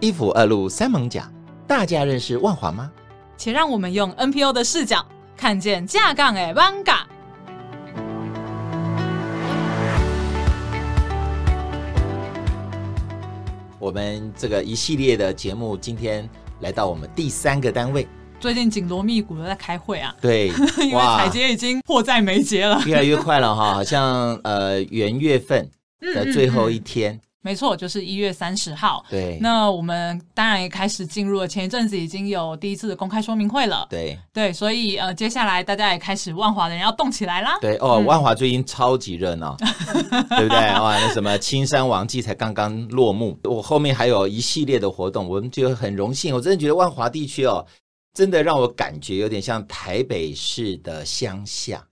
[0.00, 1.28] 一府二路三艋甲，
[1.66, 2.88] 大家认识万华吗？
[3.36, 5.04] 且让我们用 NPO 的视角
[5.36, 7.04] 看见正港的艋舺。
[13.80, 16.28] 我们这个一系列的节目，今天
[16.60, 18.06] 来到我们第三个单位。
[18.38, 20.46] 最近紧锣密鼓的在开会啊，对，
[20.78, 25.68] 因为踩节已经迫在眉睫了，越来越快了哈，好像呃元月份
[26.00, 27.14] 的最后一天。
[27.14, 29.04] 嗯嗯嗯没错，就是一月三十号。
[29.08, 33.86] 对，那我们当然也开始进入了前一阵子已经有第一次的公开说明会了。
[33.88, 37.56] 对对，所以呃，接下来大家也开始万华的人要动起来啦。
[37.60, 39.56] 对哦，嗯、万华最近超级热闹，
[40.36, 40.58] 对不对？
[40.80, 46.34] 哇，那什么青山王祭才刚刚落幕，我后面还有一系列的活动，我们觉得很荣幸。
[46.34, 47.64] 我真的觉得万华地区哦，
[48.12, 51.86] 真的让我感觉有点像台北市的乡下。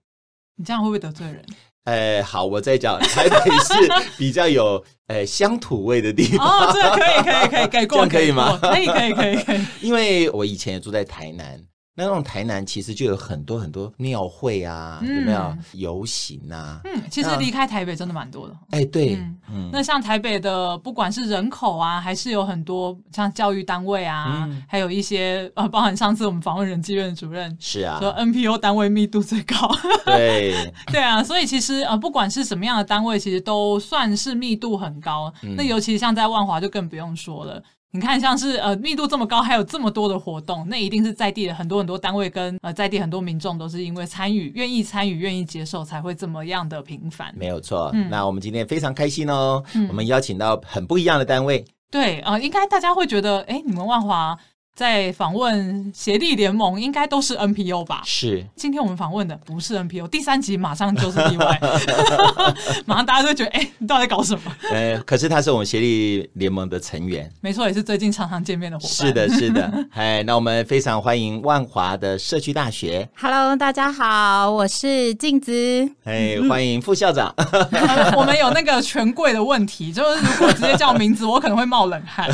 [0.59, 1.45] 你这样会不会得罪人？
[1.87, 3.75] 呃，好，我再讲，台北是
[4.19, 6.47] 比较有呃乡土味的地方。
[6.47, 8.59] 哦，这可以，可以，可以，可以过，这样可以吗？
[8.61, 9.61] 可以，可以，可以，可以。
[9.81, 11.61] 因为我以前也住在台南。
[11.99, 16.81] 那那种台南其实就有很多很多庙会啊，嗯、有没有游行啊？
[16.85, 18.55] 嗯，其实离开台北真的蛮多的。
[18.71, 29.57] 哎，对，嗯，嗯，那像台北的，不管是人口啊，还是有很多像教育单位啊，嗯、还有一些呃，包含上次我们访问人机院主任，是啊，说 NPO 单位密度最高。
[30.05, 30.55] 对，
[30.93, 35.33] 对啊，所以其实呃，不管是什么样的单位，其实都算是密度很高。
[35.43, 37.63] 嗯、那尤其像在万华，就更不用说了。
[37.97, 47.33] 你看，像是呃密度这么高，还有这么多的活动，那一定是在地的很多很多单位跟呃在地很多民众都是因为参与、愿意参与、愿意接受，才会这么样的频繁。
[47.35, 47.91] 没有错。
[47.95, 51.65] 嗯、那我们今天非常开心哦，嗯、我们邀请到很不一样的单位。
[51.91, 54.39] 对啊、呃，应该大家会觉得，哎，你们万华。
[54.77, 58.03] 在访问协力联盟，应该都是 NPO 吧？
[58.05, 58.45] 是。
[58.55, 61.59] 今天我们访问的不是 NPO，第三集马上就是例外，
[62.85, 64.43] 马上大家都会觉得，哎、欸，你到底搞什么？
[64.71, 68.93] 呃，可是他是我们协力联盟的成员，没错，也是最近常常见面的伙伴。
[68.93, 69.87] 是的，是的。
[69.93, 73.09] 哎，那我们非常欢迎万华的社区大学。
[73.17, 75.91] Hello，大家好，我是静子。
[76.05, 77.35] 哎，欢迎副校长。
[78.15, 82.31] 我们有那个权贵的问题，就是如果直接叫名字，我可能会冒冷汗。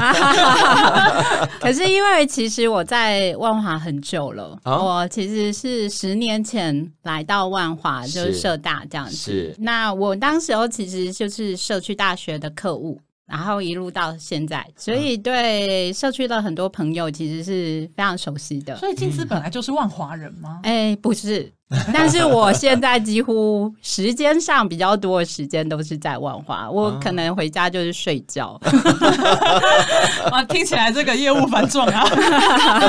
[1.60, 2.26] 可是因为。
[2.32, 9.14] 其实我在万华很久了，哦、我其实是十年前来到万华，就是社大这样子。
[9.14, 12.98] 是，那我当时候其实就是社区大学的课务。
[13.24, 18.76] 然后一路到现在，所以对社区的很多朋友其实是非常熟悉的。
[18.76, 20.60] 所以静思本来就是万华人吗？
[20.64, 21.50] 哎，不是，
[21.92, 28.60] 但是我现在几乎时间上比较多的时间都是在万华，我可能回家就是睡觉。
[30.30, 32.04] 哇，听起来这个业务繁重啊。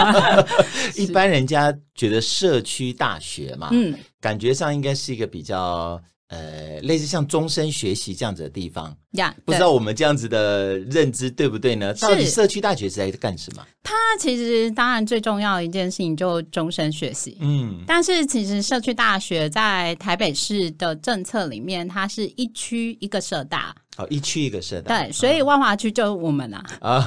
[0.95, 5.99] 一般人家觉得社区大学嘛，嗯，感觉上应该是一个比较。
[6.29, 11.93] 呃，类似像终身学习这样子的地方呀，yeah, 不知道我们这样子的认知对不对呢？
[11.95, 13.63] 到底社区大学是在干什么？
[13.83, 27.05] 它其实当然最重要的一件事情就终身学习，嗯，但是其实社区大学在台北市的政策里面，它是一区一个社大，哦，一区一个社大，对，所以万华区就我们 啦，啊，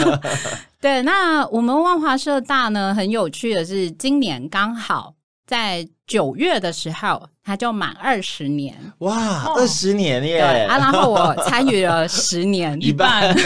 [0.80, 5.14] 对，那我们万华社大呢，很有趣的是，今年刚好
[5.46, 7.28] 在九月的时候。
[7.46, 10.38] 他就满二十年，哇，二十年耶！
[10.40, 13.36] 对啊，然后我参与了十年， 一半，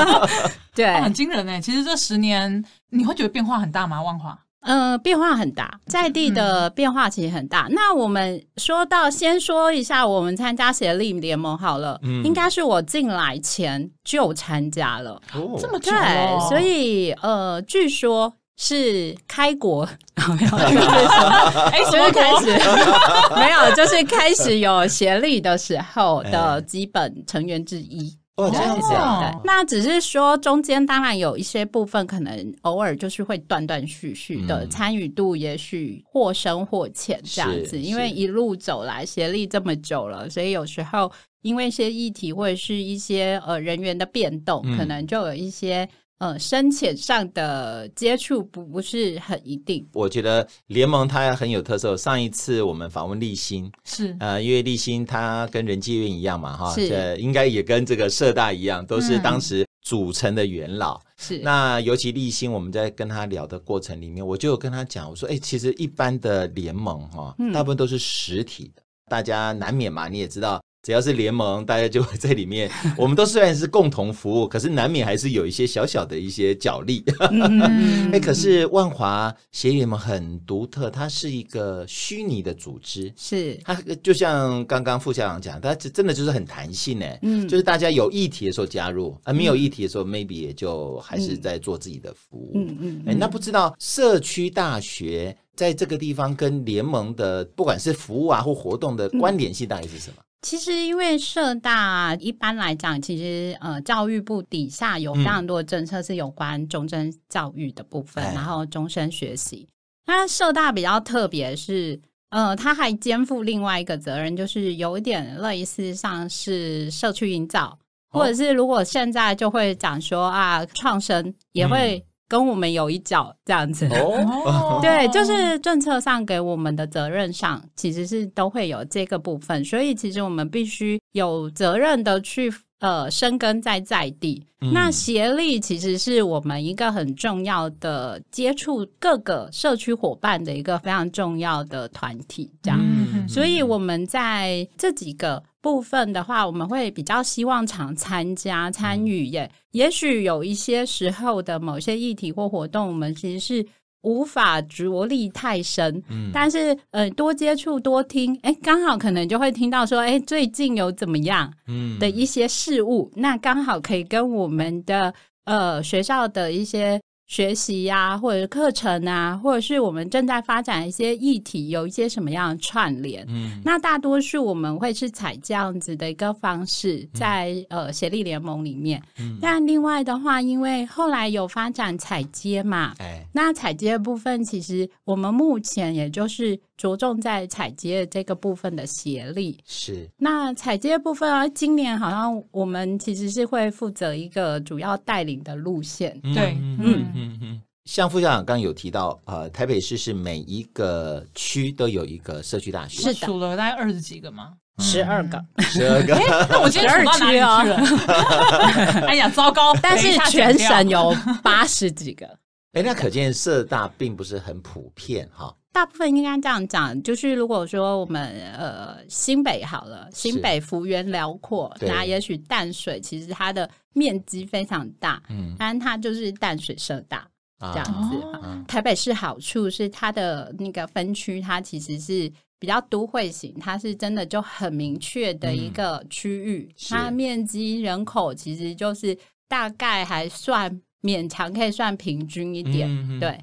[0.76, 1.58] 对，很惊人哎。
[1.58, 4.02] 其实这十年你会觉得变化很大吗？
[4.02, 4.38] 万华？
[4.60, 7.66] 嗯、呃，变化很大，在地的变化其实很大。
[7.68, 18.30] 嗯、那我们说到，先说一下我们参加协力联盟好了，嗯，应该是我进来前就参加了，哦，这么久哦，对，所以呃，据说。
[18.62, 19.88] 是开国，
[20.38, 22.52] 没有哎，什么开始？
[23.34, 28.14] 没有，就是开始有协力的时候的基本成员之一。
[28.36, 29.34] 哦，这样子啊。
[29.44, 37.80] 那只是说中间当然有一些部分可能偶尔就是会断断续续的参与度，也许或深或浅这样子。
[37.80, 45.88] 因为一路走来协力这么久了，所以有时候因为一些议题或者是一些呃人员的变动，可能就有一些。
[46.20, 49.88] 呃，深浅上的接触不不是很一定。
[49.94, 51.96] 我觉得联盟它很有特色。
[51.96, 60.98] 上一次我们访问立新，是呃，因为立新它跟人资院一样嘛，哈，这应该也跟这个社大一样，都是当时组成的元老。
[60.98, 70.62] 嗯、是那尤其立新，我们在跟他聊的过程里面，我就有跟他讲，我说，哎，其实一般的联盟哈，大部分都是实体的，嗯、大家难免嘛，你也知道。
[70.82, 72.70] 只要是联盟，大家就会在里面。
[72.96, 77.04] 我们都虽然是共同服务，可是难免还是有一些小小的一些角力。
[77.18, 78.12] 哎、嗯。
[78.12, 83.58] 欸， 可是万华协力联盟很独特，它是一个虚拟的组织，是。
[83.64, 92.52] 它就像刚刚副校长讲，它真的就是很弹性哎，嗯，就是大家有议题的时候加入，而、啊、没有议题的时候、嗯、，maybe 也就还是在做自己的服务。
[92.54, 100.16] 嗯嗯，哎、欸，那不知道社区大学在这个地方跟联盟的不管是服务啊或活动的关联性大概是什么？
[100.42, 109.68] 其实，因为社大一般来讲，其实呃，教育部底下有非常多的政策是有关终身教育的部分，嗯、然后终身学习。
[110.06, 112.00] 那社大比较特别是，
[112.30, 117.78] 呃，他还肩负另外一个责任，就是有一点类似像是社区营造，
[118.10, 122.09] 哦、或者是如果现在就会讲说啊，创生也会、嗯。
[122.30, 132.48] 跟我们有一脚这样子，哦、 对，就是政策上给我们的责任上，其实是都会有这个部分，所以其实我们必须有责任的去
[132.78, 134.46] 呃生根在在地。
[134.60, 145.42] 嗯、那协力其实是我们一个很重要的接触各个社区伙伴的一个非常重要的团体，这样，嗯、所以我们在这几个。
[145.62, 149.44] 部分的话，我们会比较希望常参加参与耶。
[149.44, 153.66] 嗯、也许有一些时候的某些议题或活动，我们其实是
[154.02, 156.02] 无法着力太深。
[156.08, 165.12] 嗯，但是呃，多接触多听，哎，刚好可能就会听到说，哎，最近有怎么样嗯的一些事物，嗯、那刚好可以跟我们的
[165.44, 167.00] 呃学校的一些。
[167.30, 173.24] 学习呀、啊，或者是课程啊，或者是我们正在发展一些议题，有一些什么样的串联？
[173.28, 179.00] 嗯，那大多数我们会是采这样子的一个方式在，在、嗯、呃协力联盟里面。
[179.20, 186.58] 嗯，但另外的话，因为后来有发展采接嘛，哎，那采接的部分，其实我们目前也就是。
[186.80, 189.58] 着重在采接这个部分的协力。
[189.66, 197.38] 是，那采接部分啊，今年好像我们其实是会负责一个主要带领的路线，嗯、对，嗯嗯。
[197.42, 204.54] 嗯，像副校长刚刚有提到，呃，台北市是每一个区都有一个社区大学，是数了大概二十几个吗？
[204.78, 206.14] 十二个，十二个，
[206.48, 209.04] 那 我今天数到哪里去了？
[209.06, 209.74] 哎呀，糟糕！
[209.82, 212.26] 但是全省有八十几个，
[212.72, 215.56] 哎，那可见社大并不是很普遍哈。
[215.72, 227.26] 大部分应该这样讲，就是如果说我们呃新北好了，新北幅员辽阔，那也许淡水其实它的面积非常大，嗯，但它就是淡水社大
[227.60, 228.16] 这样子。
[228.16, 239.16] 哦、台北市好处是它的那个分区，它其实是比较都会型，它是真的就很明确的一个区域，嗯、它面积人口其实就是
[239.48, 240.80] 大概还算。
[241.02, 243.38] 勉强可以算平均一点，嗯、对。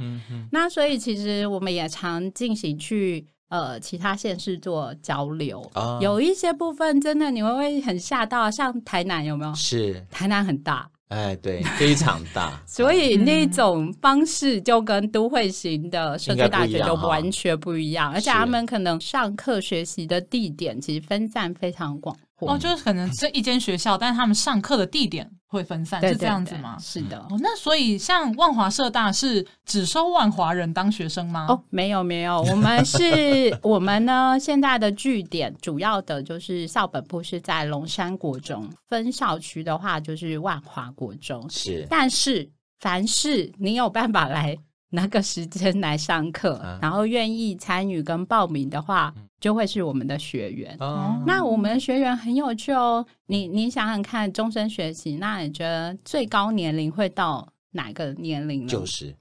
[0.51, 9.54] 那所以其实我们也常进行去呃其他县市做交流，哦、有一些部分真的你会会很吓到，像台南有没有？
[9.56, 12.62] 是台南很大，哎，对，非常大。
[12.68, 22.15] 所以那种方式就跟都会型的社区大学就完全不一样，一而且他们可能上课学习的地点其实分散非常广。
[22.39, 26.78] 哦，就是可能这一间学校，但是他们上课的地点会分散，是这样子吗？
[26.80, 27.18] 是的。
[27.30, 31.48] 哦，那所以像万华社大是只收万华人当学生吗？
[31.50, 41.50] 哦，没有没有，我们是，我们呢现在的据点主要的就是校本部是在龙山国中，分校区的话就是万华国中。
[41.50, 42.48] 是，但是
[42.80, 44.56] 凡是你有办法来。
[44.89, 50.75] 那个时间来上课，啊、然后愿意参与跟报名的话，嗯、就会是我们的学员。
[50.80, 58.68] 哦、那我们的学员很有趣哦，你你想想看，终身学习，那你觉得最高年龄会到哪个年龄呢？
[58.69, 59.14] 九十。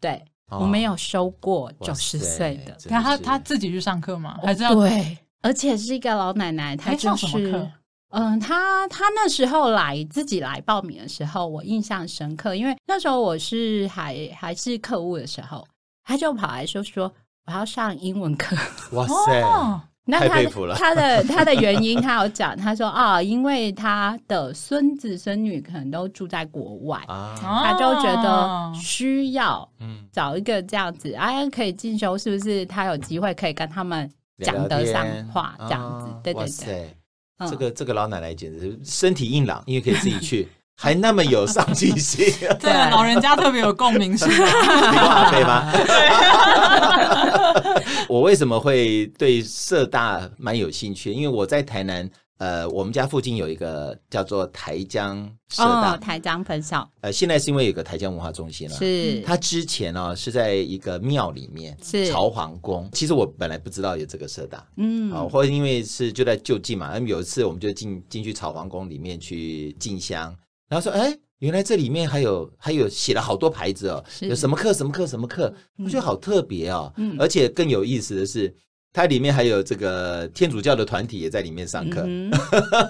[0.00, 4.38] 对，哦、我们有收过九十岁的，那他他自己去上课吗？
[4.42, 7.70] 还是要对，而且是一个老奶奶，她就是。
[8.12, 15.66] 嗯，他他那时候来自己来报名的时候，我印象深刻，因为那时候我是还还是客务的时候，
[16.04, 17.12] 他就跑来说说
[17.46, 18.54] 我要上英文课。
[18.92, 20.74] 哇塞，哦、那他太佩服了。
[20.76, 29.66] 他的他的原因，他有讲，他说啊，因为他的孙子孙女可能都住在国外，啊、他就觉得需要
[30.12, 32.66] 找一个这样子，哎、啊，可以进修，是不是？
[32.66, 36.96] 他有机会可以跟他们讲得上话，这样子，对、对对
[37.38, 37.48] 对。
[37.48, 42.26] 这个这个老奶奶简直身体硬朗，因为可以自己去，还那么有上进心。
[42.60, 44.32] 对，老人家特别有共鸣，是吗？
[44.32, 45.72] 你说阿飞吗？
[48.08, 51.12] 我为什么会对社大蛮有兴趣？
[51.12, 52.08] 因为我在台南
[52.42, 56.90] 呃，我们家附近有一个叫做台江社大，哦、台江分校。
[57.00, 58.74] 呃，现在是因为有个台江文化中心了。
[58.74, 62.08] 是，它之前呢、哦、是在一个庙里面，是。
[62.08, 62.90] 朝皇宫。
[62.94, 70.36] 其实我本来不知道有这个社大，嗯，啊，或者因为是就在就近嘛，那么有一次我们就进进去朝皇宫里面去进香，
[70.68, 78.52] 然后说，哎，原来这里面还有还有写了好多牌子哦，有什么课什么课什么课，我觉得好特别哦，嗯，而且更有意思的是。
[78.92, 82.30] 它里面还有这个天主教的团体也在里面上课，嗯、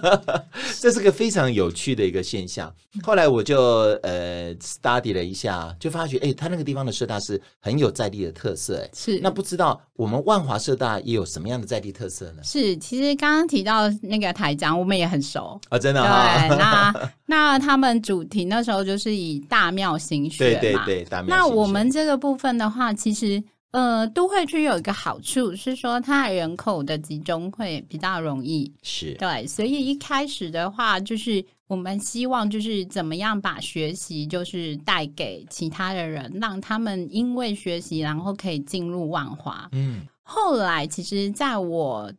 [0.80, 2.72] 这是个非常有趣的一个现象。
[3.04, 3.60] 后来我就
[4.02, 9.20] 呃 study 了一下，就发觉哎，他那个地方的社大是很有在地的特色，哎，是。
[9.20, 12.42] 那不知道我们万华社大也有什么样的在地特色呢？
[12.42, 16.48] 是，其实刚刚提到那个台江，我们也很熟啊、哦，真的、哦。
[16.48, 21.36] 对，那 那他们主题那时候就是以大庙行学嘛，对对对，大庙。
[21.36, 23.40] 那我们这个部分的话，其实。
[23.72, 39.68] 呃，都会区有一个好处是说，它人口的集中会比较容易，是对，所以一开始的话，就是我们希望就是怎么样把学习就是带给其他的人，让他们因为学习然后可以进入万华。
[39.72, 42.12] 嗯，后来其实在我。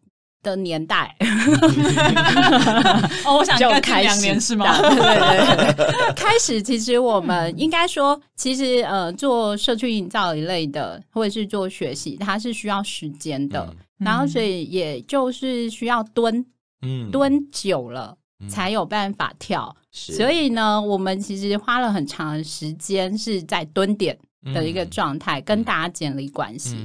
[0.43, 1.15] 的年代，
[3.25, 4.79] 哦，我想就开两年是吗？
[4.79, 16.45] 对 对对， 开始其实我们应该说，其实呃，做社区营造一类的，或者是做学习，它是需要时间的，嗯、然后所以也就是需要蹲，
[16.81, 18.15] 嗯，蹲久了
[18.49, 19.73] 才有办法跳。
[19.77, 24.17] 嗯、所以呢，我们其实花了很长的时间是在蹲点
[24.53, 26.75] 的一个状态，嗯、跟大家建立关系。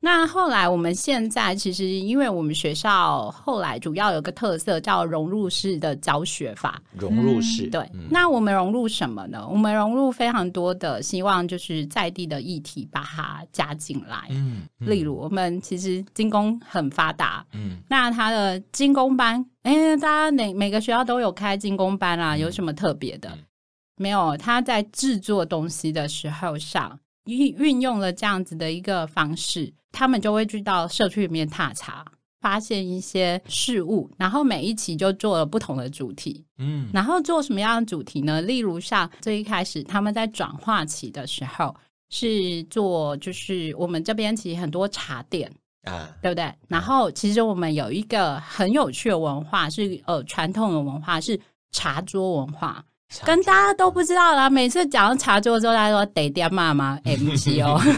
[0.00, 6.80] 嗯那后来，我们现在其实，因为我们学校后来主要有个特色叫融入式的教学法。
[6.92, 7.80] 融入式，对。
[7.92, 9.44] 嗯、那我们融入什么呢？
[9.50, 14.28] 我们融入非常多的，希望就是在地的议题把它加进来。
[14.30, 17.44] 嗯，嗯例如我们其实精工很发达。
[17.52, 23.30] 嗯，那他的精工班，哎，大家每每个学校都有开精工班啊，有什么特别的？
[23.30, 23.38] 嗯、
[23.96, 29.72] 没有，他在制作东西的时候上运运用了这样子的一个方式。
[29.96, 32.04] 他们就会去到社区里面踏查，
[32.42, 38.42] 发现一些事物，然后每一期就做了不同的主题，嗯，然后做什么样的主题呢？
[38.42, 41.74] 例如像最一开始他们在转化期的时候
[42.10, 45.50] 是做，就是我们这边其实很多茶店
[45.84, 46.52] 啊，对不对？
[46.68, 51.40] 然后其实我们有一个很有趣的文化是呃传统的文化是
[51.72, 52.84] 茶桌文化，
[53.24, 54.50] 跟大家都不知道啦。
[54.50, 57.80] 每次讲到茶桌之后，大家说得点妈妈 MC 哦。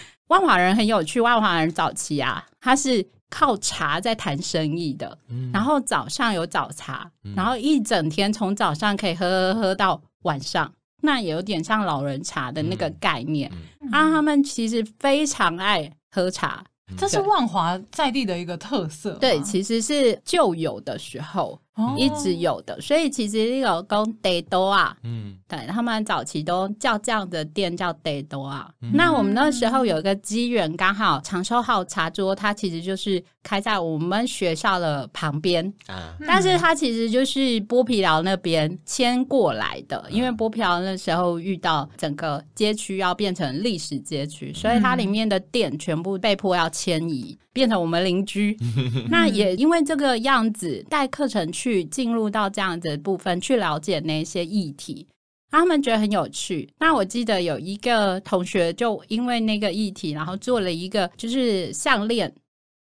[0.30, 10.72] 万华人很有趣，万华人早期啊，他是靠茶在谈生意的，嗯、然后早上有早茶，嗯、然后一整天从早上可以喝喝喝到晚上，
[11.02, 13.50] 那也有点像老人茶的那个概念。
[13.90, 16.62] 啊、他们其实非常爱喝茶，
[16.96, 19.10] 这是万华在地的一个特色。
[19.14, 21.60] 对，其实是旧有的时候。
[21.96, 28.68] 一直有的，所以其实有供得多啊，嗯，对，他们早期都叫这样的店叫得多啊。
[28.82, 35.64] 嗯、那我们那时候有一个机缘，刚好长寿号茶桌，它其实就是开在我们学校的旁边。
[35.86, 47.38] 啊，但是它其实就是剥皮寮那边迁过来的，因为剥皮寮那时候遇到整个街区要变成历史街区，所以它里面的店全部被迫要迁移。
[47.52, 48.56] 变成我们邻居，
[49.10, 55.06] 那也因为这个样子带课程去进入到这样子的部分去了解那些议题，
[55.50, 56.68] 他们觉得很有趣。
[56.78, 62.32] 那我记得有一个同学就因为那个议题，然后做了一个就是项链，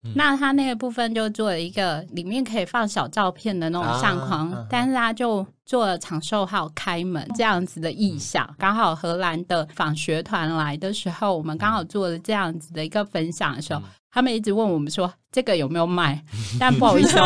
[0.04, 8.48] 嗯、那他那个部分就做了一个里面可以放小照片的那种相框，啊、但是他就做了长寿号开门这样子的意象。
[8.58, 13.82] 刚好荷兰的访学团来的时候，我们刚好做了这样子的一个分享的时候。
[14.16, 16.24] 他们一直问我们说这个有没有卖，
[16.58, 17.16] 但不好意思，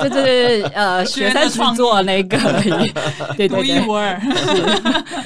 [0.00, 2.70] 这就是呃学生创作那个而已，
[3.36, 4.18] 对对对，独一无二。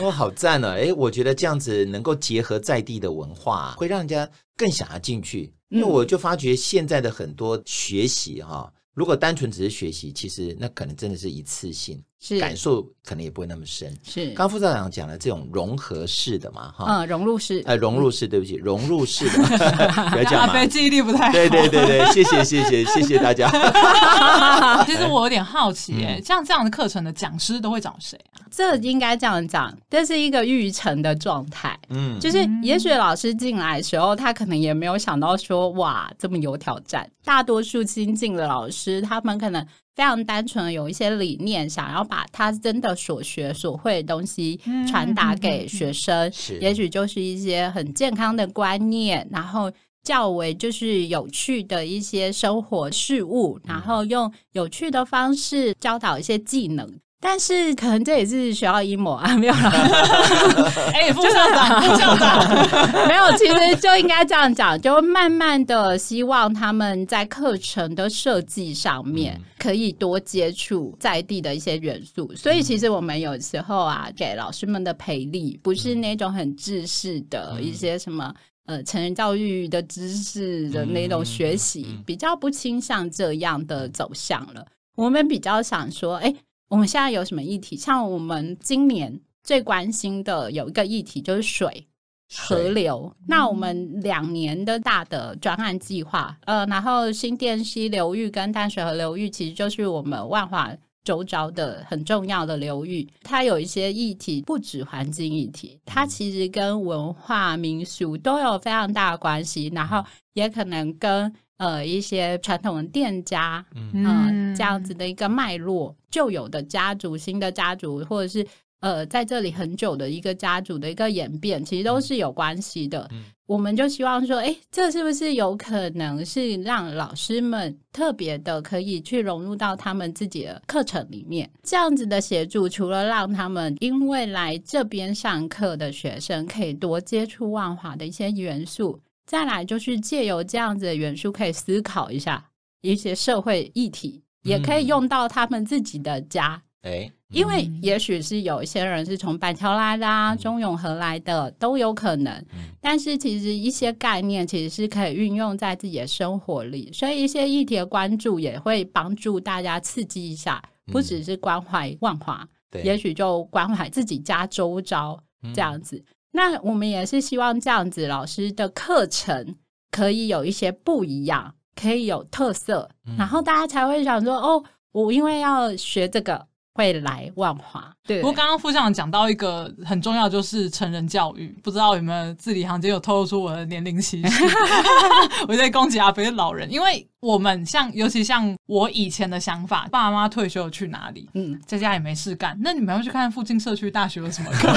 [0.01, 0.71] 哦，好赞哦！
[0.77, 5.55] 哎，我觉得这样子能够结合在地的文化，会让人家更想要进去。
[5.69, 12.03] 因为我就发觉现在的很多学习哈，如果单纯只是学习，其实那可能真的是一次性。
[12.25, 13.93] 是感受可能也不会那么深。
[14.05, 19.43] 是，刚副校长讲的这种融合式的嘛，哈，嗯，融入式，呃，融入式，对不起，融入式的，
[20.13, 21.33] 不要讲嘛，记忆力不太好。
[21.33, 23.51] 对对对对，谢谢谢谢 谢谢大家。
[24.87, 28.47] 其实我有点好奇，哎，像这样的课程的讲师都会找谁啊？
[28.53, 31.77] 这应该这样讲，这是一个育成的状态。
[31.89, 37.11] 嗯，就是也许老师进来的时候，他可能也没有想到说，哇，这么有挑战。
[37.25, 39.67] 大多数新进的老师，他们可能。
[39.95, 44.59] 非常单纯的有一些理念，想要把他真的所学所会的东西
[44.89, 49.71] 传达给学生，也许就是一些很健康的观念，然后
[50.03, 56.91] 较为就是有趣的一些生活事物，然后用有趣的方式教导一些技能。
[57.25, 59.71] 但是可能这也是学校阴谋啊， 没有啦。
[60.93, 72.35] 哎、欸，副校长， 副校长，没有，其实就应该这样讲，就慢慢的希望他们在课程的设计上面可以多接触在地的一些元素。
[72.35, 78.35] 所以其实我们有时候啊，给老师们的培力不是那种很制式的一些什么
[78.67, 84.67] 呃成人教育的知识的那种学习，比较不倾向这样的走向了。
[84.97, 86.35] 我们比较想说，哎。
[86.73, 87.77] 我们现在有什么议题？
[87.77, 91.87] 像我们今年最关心的有一个议题就是水、
[92.35, 93.15] 河流。
[93.29, 100.75] 那我们两年的大的专案计划，呃，然后新店溪流域跟淡水河流域，其实就是我们万华
[101.05, 103.07] 周遭的很重要的流域。
[103.23, 110.03] 它有一些议题，不止环境议题，它其实跟文化民俗都有非常大的关系，然后
[110.33, 111.31] 也可能跟。
[111.63, 118.45] 呃，一些传统的店家，嗯、呃，这样子的一个脉络，旧有的家族、新的家族，或者是
[118.81, 123.09] 呃，在这里很久的一个家族的一个演变，其实都是有关系的。
[123.13, 131.49] 嗯、我们就希望说，哎，这是不是有可能是让老师们特别的可以去融入到他们自己的课程里面？
[131.63, 138.99] 这样子的协助，除了让他们因为来这边上课的学生可以多接触万华的一些元素。
[139.27, 142.51] 再来就是借由这样子的元素，可以思考一下
[142.81, 146.63] 一些社会议题，也可以用到他们自己的家。
[146.83, 152.45] 哎，因为也许是有一些人是从板桥来的啊，中永和来的都有可能。
[152.81, 162.45] 但是其实一些概念其实是可以运用在自己的生活里，所以一些议题的关注也会帮助大家刺激一下，不只是关怀万华，
[162.83, 165.23] 也许就关怀自己家周遭
[165.55, 166.05] 这样子。
[166.33, 169.55] 那我们也是希望这样子，老师的课程
[169.91, 174.63] 可以有一些不一样，可以有特色，嗯、然后大家才会想说：哦，
[174.93, 176.49] 我因为要学这个。
[176.75, 178.23] 会来万华，对。
[178.23, 184.45] 不过刚刚副校长讲到一个很重要，就是成人教育，不知道有没有字里行间有透露出我的年龄歧视？
[185.47, 191.31] 我在攻击阿肥的老人，因为我们像，尤其像我以前的想法，爸妈退休去哪里？
[191.35, 194.69] 嗯，在家也没事干，那你们要去看附近社区大学有什么课？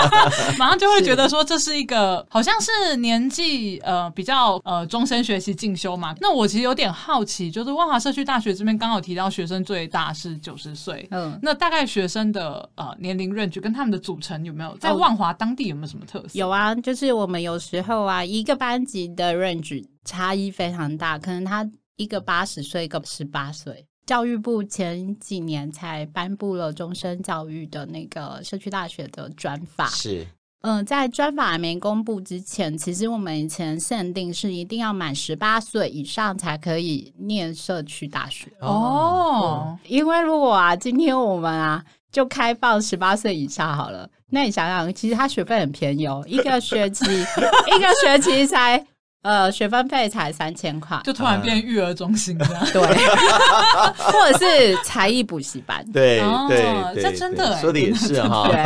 [0.58, 6.14] 马上就会觉得说这是一个好像是年纪呃比较呃终身学习进修嘛。
[6.22, 11.38] 那我其实有点好奇，就是万华社区大学这边刚好提到学生最大是九十岁，嗯。
[11.42, 16.30] 那大概学生的呃年龄 range 跟他们的组成有没有在万华当地有没有什么特色？
[16.32, 21.68] 有啊，就是我们有时候啊，一个班级的 range 差异非常大，可能他
[22.00, 23.84] 一个八十岁，一个十八岁。
[24.06, 30.26] 教育部前几年才颁布了终身教育的那个社区大学的专法，是。
[30.62, 39.78] 嗯、呃，在专法还没公布之前，其实我们以前限定是一定要满十八岁以上才可以念社区大学哦。
[39.86, 47.04] 因为如果啊，今天我们啊就开放十八岁以下好了，那你想想，其实他学费很便宜哦，一个学期
[47.76, 48.86] 一个学期才。
[49.22, 52.80] 呃，学分费才三千块，就突然变育儿中心这样， 对，
[53.98, 58.58] 或者是才艺补习班，对对，这真的说的也是哈， 对，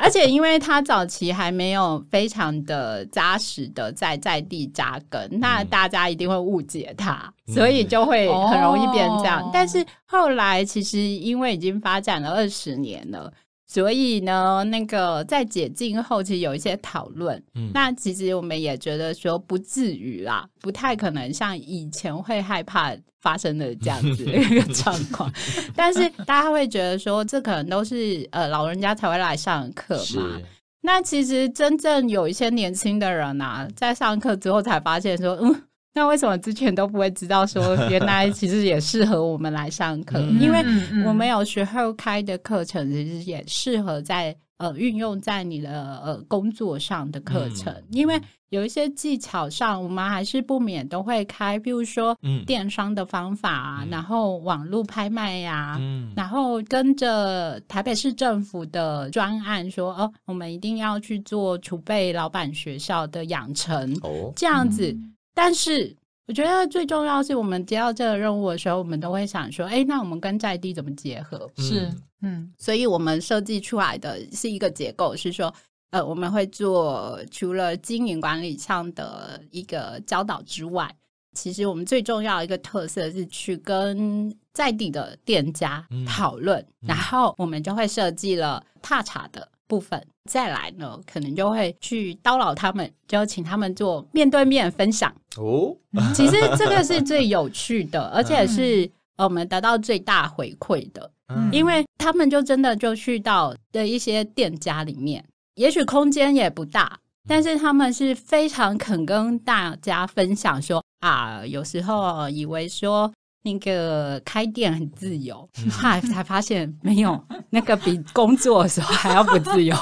[0.00, 9.48] 而且因为他早期还没有非常的扎实的在在地扎根，那大家一定会误解他，所以就会很容易变这样。
[9.52, 13.32] 但是后来其实因为已经发展了二十年了。
[13.72, 17.42] 所以呢，那个在解禁后，其实有一些讨论。
[17.54, 25.32] 嗯，那其实我们也觉得说不至于啦，不太可能像以前会害怕发生的这样子的 一个状况。
[25.74, 30.38] 但是大家会觉得说，这可能都是呃老人家才会来上课嘛。
[30.82, 35.62] 那其实真正有一些年轻的人啊，在上课之后才发现说，嗯。
[35.94, 40.18] 那为什么之前都不会知道说， 原来其实也适合我们来上课？
[40.40, 40.64] 因为
[41.06, 47.74] 我们有时候开的课程其实也适合在呃运用在你的呃工作上的课程。
[47.90, 55.78] 因为有一些技巧上，我们还是不免都会开，比如说电商的方法啊，然后网络拍卖呀，
[56.16, 63.94] 然后跟着台北市政府的专案说，哦，我们一定要去做储备老板学校的养成，
[64.36, 64.96] 这样子。
[65.34, 71.50] 但是我觉得最重要是我们接到这个任务的时候，我们都会想说：哎，那我们跟在地怎么结合？
[71.56, 71.90] 是，
[72.20, 75.52] 嗯，所以我们设计出来的是一个结构，是说，
[75.90, 80.94] 呃，我们会做除了经营管理上的一个教导之外，
[81.34, 90.00] 其实我们最重要的一个特色是去跟在地的店家讨论，嗯嗯、然后我们就会设计了踏查的部分。
[90.30, 95.12] 再来呢，可能就会去叨扰他们，就请他们做面对面分享。
[95.36, 95.76] 哦，
[96.14, 105.24] 其实这个是最有趣的，而且是我们得到最大回馈的，嗯、因为他们就真的就去到的一些店家里面，
[105.56, 113.12] 也许空间也不大，但是他们是非常肯跟大家分享说啊，有时候以为说。
[113.42, 115.36] 那个开店很自由，
[115.70, 119.76] 后来才发现没有，那个比工作的时候还要不自由。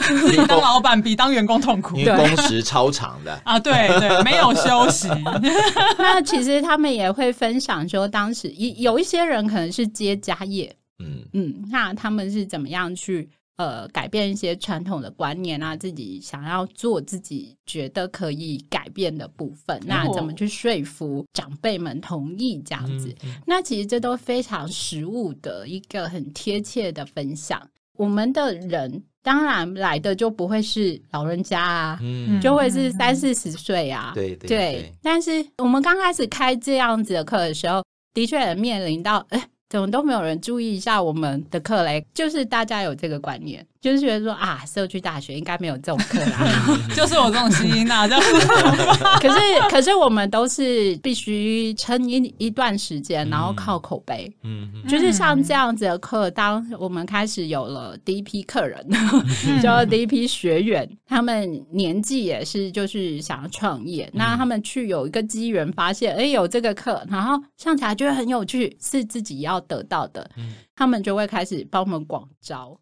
[0.00, 5.08] 自己当老板比当员工痛苦，因为工时超长的 啊，对对，没有休息。
[5.96, 13.30] 那其实他们也会分享说，当时有有一些人可能是接家业，嗯嗯，那他们是怎么样去？
[13.56, 23.08] 呃，改变一些传统的观念啊，自己想要做自己觉得可以改变的部分，那怎么去说服长辈们同意这样子？
[23.22, 27.62] 嗯嗯、那其实这都非常实务的一个很贴切的分享。
[27.96, 34.92] 我们的人当然来的就不会是老人家啊，嗯、就会是三四十岁啊，对对，对，对。
[35.00, 39.48] 但是我们刚开始开这样子的课的时候，的确也面临到，哎。
[39.74, 42.06] 怎么都没有人注意一下我们的克雷？
[42.14, 46.48] 就是大家有这个观念，就是觉得说啊，社区大学应该没有这种课啦，
[46.96, 48.32] 就是我这种基因啊，就是。
[49.20, 54.34] 可是，可是我们都是必须撑一一段时间，然后靠口碑。
[54.42, 58.88] 嗯，就是像这样子的课，当我们开始有了第一批客人，
[59.62, 72.78] 就第一批学员，他们年纪也是就是想要创业，那他们去有一个机缘发现，哎，有这个课，然后上起来觉得很有趣，是自己要得到的，嗯、他们就会开始帮我们广招。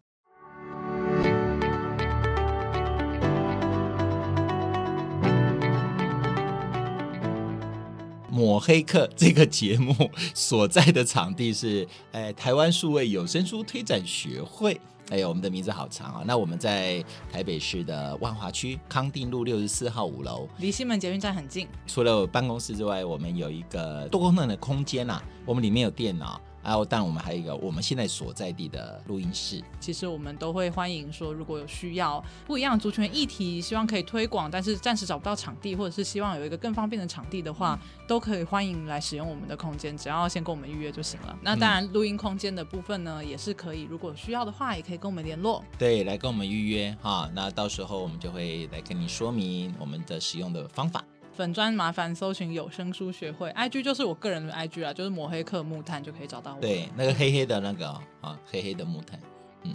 [8.33, 9.95] 抹黑客这个节目
[10.33, 14.81] 所在的场地是， 哎，台湾数位有声书推展学会。
[15.11, 16.23] 哎呦，我们的名字好长啊！
[16.25, 21.67] 那我们在台北市的万华区康定路六十四号五楼，离西门捷运站很近。
[21.85, 26.41] 除了办公室之外，我们有一个多功能的空间啊，我们里面有电脑。
[26.63, 29.61] 然后，当然我们还有一个我们现在所在地的录音室。
[29.79, 41.37] 其实我们都会欢迎说，如果有需要不一样的族群议题，希望可以推广，但是暂时找不到场地，或者是希望有一个更方便的场地的话，嗯、都可以欢迎来使用我们的空间，只要先跟我们预约就行了。
[41.41, 45.61] 那当然，录音空间的部分呢，也是可以，如果需要的话，也可以跟我们联络。
[45.77, 47.29] 对，来跟我们预约哈。
[47.35, 51.03] 那到时候我们就会来跟你说明我们的使用的方法。
[51.35, 56.61] 粉砖麻烦搜寻有声书学会，IG 就是我个人的 IG 啊，就是抹黑客木炭就可以找到我。
[56.61, 57.87] 对，那个黑黑的那个
[58.21, 59.19] 啊，黑黑的木炭，
[59.63, 59.73] 嗯，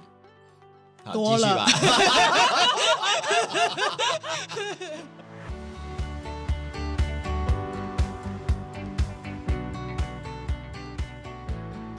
[1.02, 1.66] 好，多了。
[1.66, 1.98] 继续吧。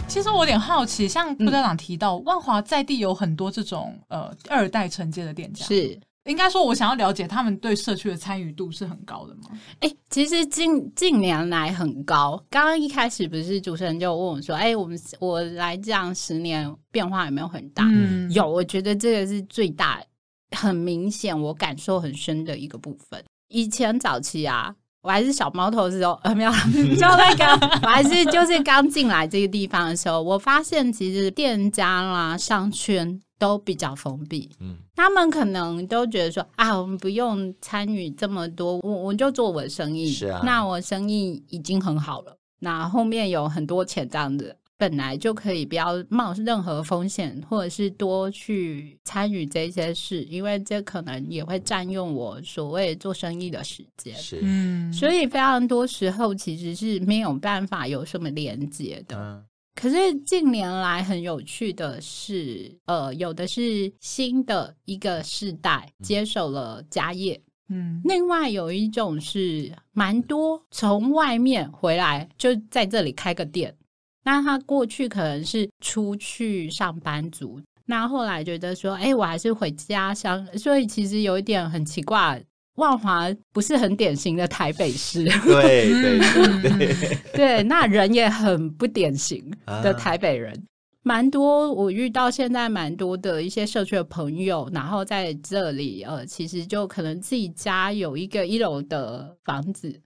[0.08, 6.00] 其实我有点好奇，像副校长提到，嗯、万华在地有很多这种呃二代承接的店家，是。
[6.30, 9.50] 应该说，我想要了解他们对社区的参与度是很高的吗？
[9.80, 12.42] 哎、欸，其实近近年来很高。
[12.50, 20.02] 刚刚一开始不是主持人就问我说：“哎、欸，我们我来这样十年变化有没有很大？”嗯，有，我觉得这个是最大、
[20.56, 23.24] 很明显、我感受很深的一个部分。
[23.50, 26.52] 以前早期啊，我还是小毛头的时候，呃，没有，
[26.96, 27.46] 就那个，
[27.82, 33.20] 我还是就是刚进来这个地方的时候，我发现其实店家啦、商圈。
[33.40, 59.18] 都比较封闭，嗯，他们可能都觉得说啊，我们不用参与这么多，我我就做我的生意，是啊，那我生意已经很好了，那后面有很多钱这样子，本来就可以不要冒任何风险，或者是多去参与这些事，因为这可能也会占用我所谓做生意的时间，是，嗯，所以非常多时候其实是没有办法有什么连接的。
[59.18, 59.46] 嗯
[59.80, 67.40] 可是近年来很有趣的是，呃，有的是新的一个世代接手了家业，
[67.70, 73.74] 嗯，另外有一种是蛮多从外面回来就在这里开个店，
[74.26, 82.44] 那他过去可能是出去上班族，那后来觉得说，哎，我还是回家乡，所以其实有一点很奇怪。
[82.80, 86.18] 万华不是很典型的台北市， 对对
[86.62, 90.66] 对 对，那人也很不典型的台北人，
[91.04, 91.72] 蛮、啊、多。
[91.72, 100.02] 我遇到现在蛮多的一些社区的朋友，然后在这里，呃，其实就可能自己家有一个一楼的房子，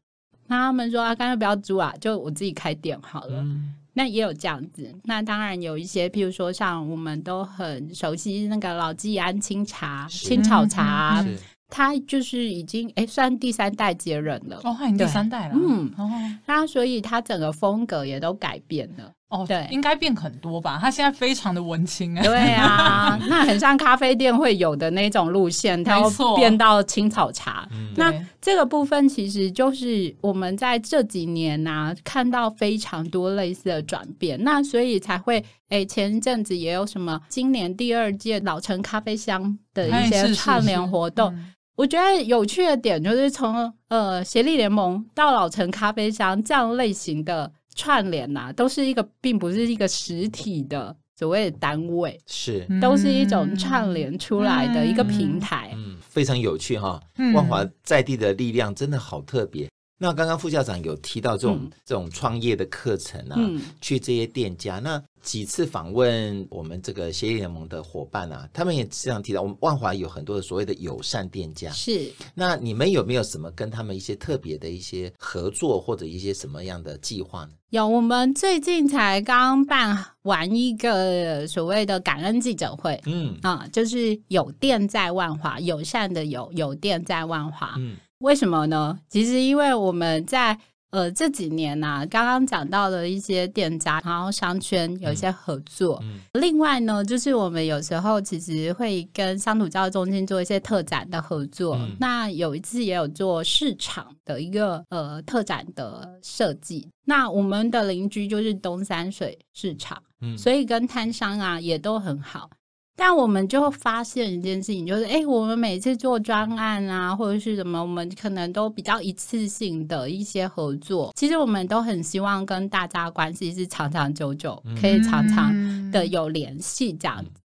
[0.47, 3.39] 那他们说啊，干脆不要租啊，就我自己开店好了。
[3.41, 11.23] 嗯、那也有这样子，那当然有一些，譬如说像我们都很熟悉那个老季安清茶、是青草茶。
[11.25, 11.37] 嗯
[11.75, 14.57] 他就是已经哎，算第三代接任了。
[14.63, 16.07] 哦，他已经第三代了，嗯，哦，
[16.45, 19.11] 那所以他整个风格也都改变了。
[19.29, 20.77] 哦，对，应该变很多吧？
[20.79, 27.67] 他现在非常的文青，对啊， 那很像咖啡店会有的那种路线，它要变到青草茶。
[27.95, 41.35] 那这个部分其实就是我们在这几年呐、啊，看到非常多类似的转变，那所以才会哎，前一阵子也有什么今年第二届老城咖啡乡的一些串联活动。
[41.75, 56.99] 我觉得有趣的点就是从呃协力联盟到老城咖啡香这样类型的串联呐、啊，都是一个并不是一个实体的所谓的单位，是都是一种串联出来的一个平台，嗯，非常有趣哈。
[57.33, 59.67] 万华在地的力量真的好特别。
[60.03, 71.71] 那刚刚副校长有提到这种、嗯、这种创业的课程啊，嗯、去这些店家，那几次访问我们这个协议联盟的伙伴啊，他们也经常提到，我们万华有很多的所谓的友善店家。
[71.71, 77.51] 是，那你们有没有什么跟他们一些特别的一些合作，或者一些什么样的计划呢？
[77.69, 87.95] 有，我们最近才刚办完一个所谓的感恩记者会，嗯啊，就是有店在万华，友善的有有店在万华，嗯。
[88.23, 88.97] 为什么呢？
[89.09, 90.57] 其实因为我们在
[90.91, 95.99] 呃这几年呐、啊，刚刚讲到的一些店家，然后商圈有一些合作。
[96.03, 101.75] 嗯嗯、另外呢，就是我们有时候其实会跟乡土教育中心做一些特展的合作。
[101.75, 106.87] 嗯、那有一次也有做市场的一个呃特展的设计。
[107.05, 112.49] 那我们的邻居就是东山水市场，嗯、所以跟摊商啊也都很好。
[112.95, 121.11] 但我们就发现一件事情，就是哎，我们每次做专案啊，或者是什么，我们可能都比较一次性的一些合作。
[121.15, 125.51] 其实我们都很希望跟大家关系是长长久久，可以常常
[125.91, 127.31] 的有联系这样子。
[127.31, 127.41] 嗯、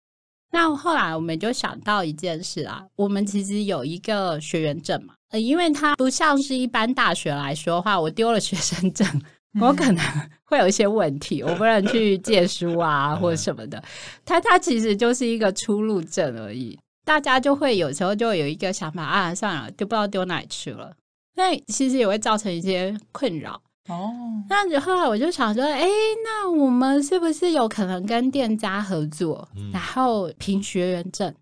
[0.52, 9.06] 那后来我们就想到一件事啊，我们其实有一个学员证嘛，呃，因为它不像是一般大学来说的话，我丢了学生证。
[9.60, 10.04] 我可能
[10.44, 13.82] 会有一些问题，我不能去 借书啊，或者什么的。
[14.24, 20.92] 它它其实就是一个出入证而已，大家就会有时候就有一个想法啊，算了，就不知道丢哪里去了。
[21.34, 24.12] 那其实也会造成一些困扰哦。
[24.48, 25.88] 那后来我就想说，哎，
[26.24, 31.32] 那我们是不是有可能跟店家合作，嗯、然后凭学员证，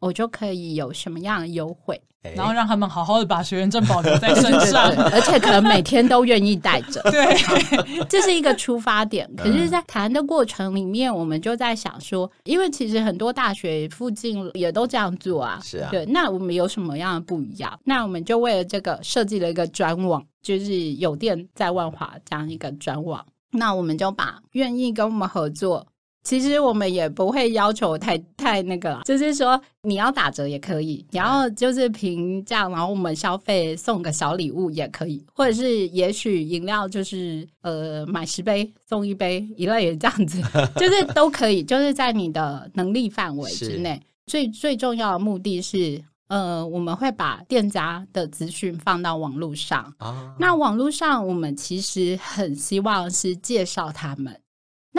[0.00, 2.00] 我就可以有什么样的优惠？
[2.36, 7.00] 然后让他们好好的把学员证保留在身上， 而且可能每天都愿意带着。
[7.10, 7.34] 对，
[8.10, 9.26] 这是一个出发点。
[9.34, 15.58] 可是，在谈的过程里面，我们就在想说，因为其实很多大学附近也都这样做啊。
[15.62, 15.88] 是啊。
[15.90, 17.80] 对，那我们有什么样的不一样？
[17.84, 23.24] 那我们就为了这个设计了一个专网，就是有店在万华这样一个专网。
[23.50, 25.86] 那我们就把愿意跟我们合作。
[26.22, 40.42] 其实我们也不会要求太太那个，就是说你要打折也可以，然后就是平价，然后我们消费送个小礼物也可以，或者是也许饮料就是呃买十杯送一杯一类的这样子，
[40.76, 44.00] 就是都可以，就是在你的能力范围之内。
[44.26, 50.36] 最最重要的目的是，呃，我们会把店家的资讯放到网络上啊。
[50.38, 54.38] 那网络上我们其实很希望是介绍他们。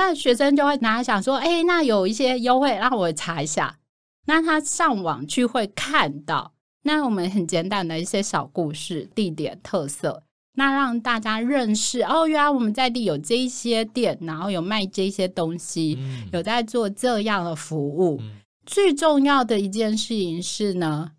[0.03, 3.77] 那学生就会拿来想说，哎、欸，那有一些优惠，让我查一下。
[4.25, 10.23] 那他上网去会看到，那我们很简单的一些小故事、地点特色，
[10.55, 18.17] 那让大家认识哦，原来我们在地有这一些店，然后有卖这些东西，嗯、有在做这样的服务。
[18.21, 21.11] 嗯、最重要的一件事情是呢。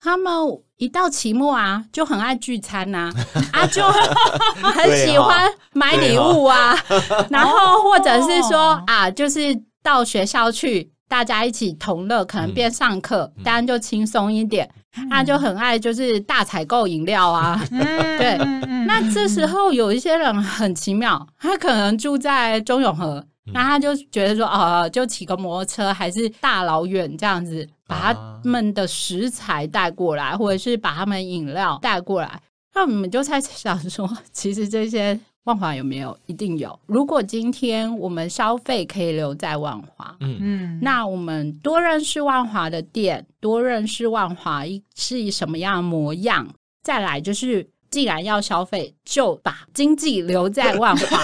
[0.00, 0.34] 他们
[0.78, 3.12] 一到期末啊，就很爱聚餐呐，
[3.52, 3.82] 啊，啊，就
[4.60, 6.76] 很喜欢买礼物啊，
[7.30, 14.68] 然后或者是说啊，就是到学校去，大家一起同乐，可能边上课，当然就轻松一点。
[15.10, 18.38] 他就很爱就是大采购饮料啊， 对。
[18.86, 23.24] 那这时候有一些人很奇妙，他可能住在中永和。
[23.52, 32.40] 那他就觉得说，哦，就骑个摩托车，还是大老远这样子，把他们的食材带过来，或者是把他们饮料带过来。
[32.74, 36.16] 那我们就在想说，其实这些万华有没有？
[36.24, 36.78] 一定有。
[36.86, 46.48] 如果今天我们消费可以留在万华，嗯嗯，那我们多认识万华的店，多认识万华是以什么样的模样，
[46.82, 47.68] 再来就是。
[47.94, 51.16] 既然要消费，就把经济留在万华，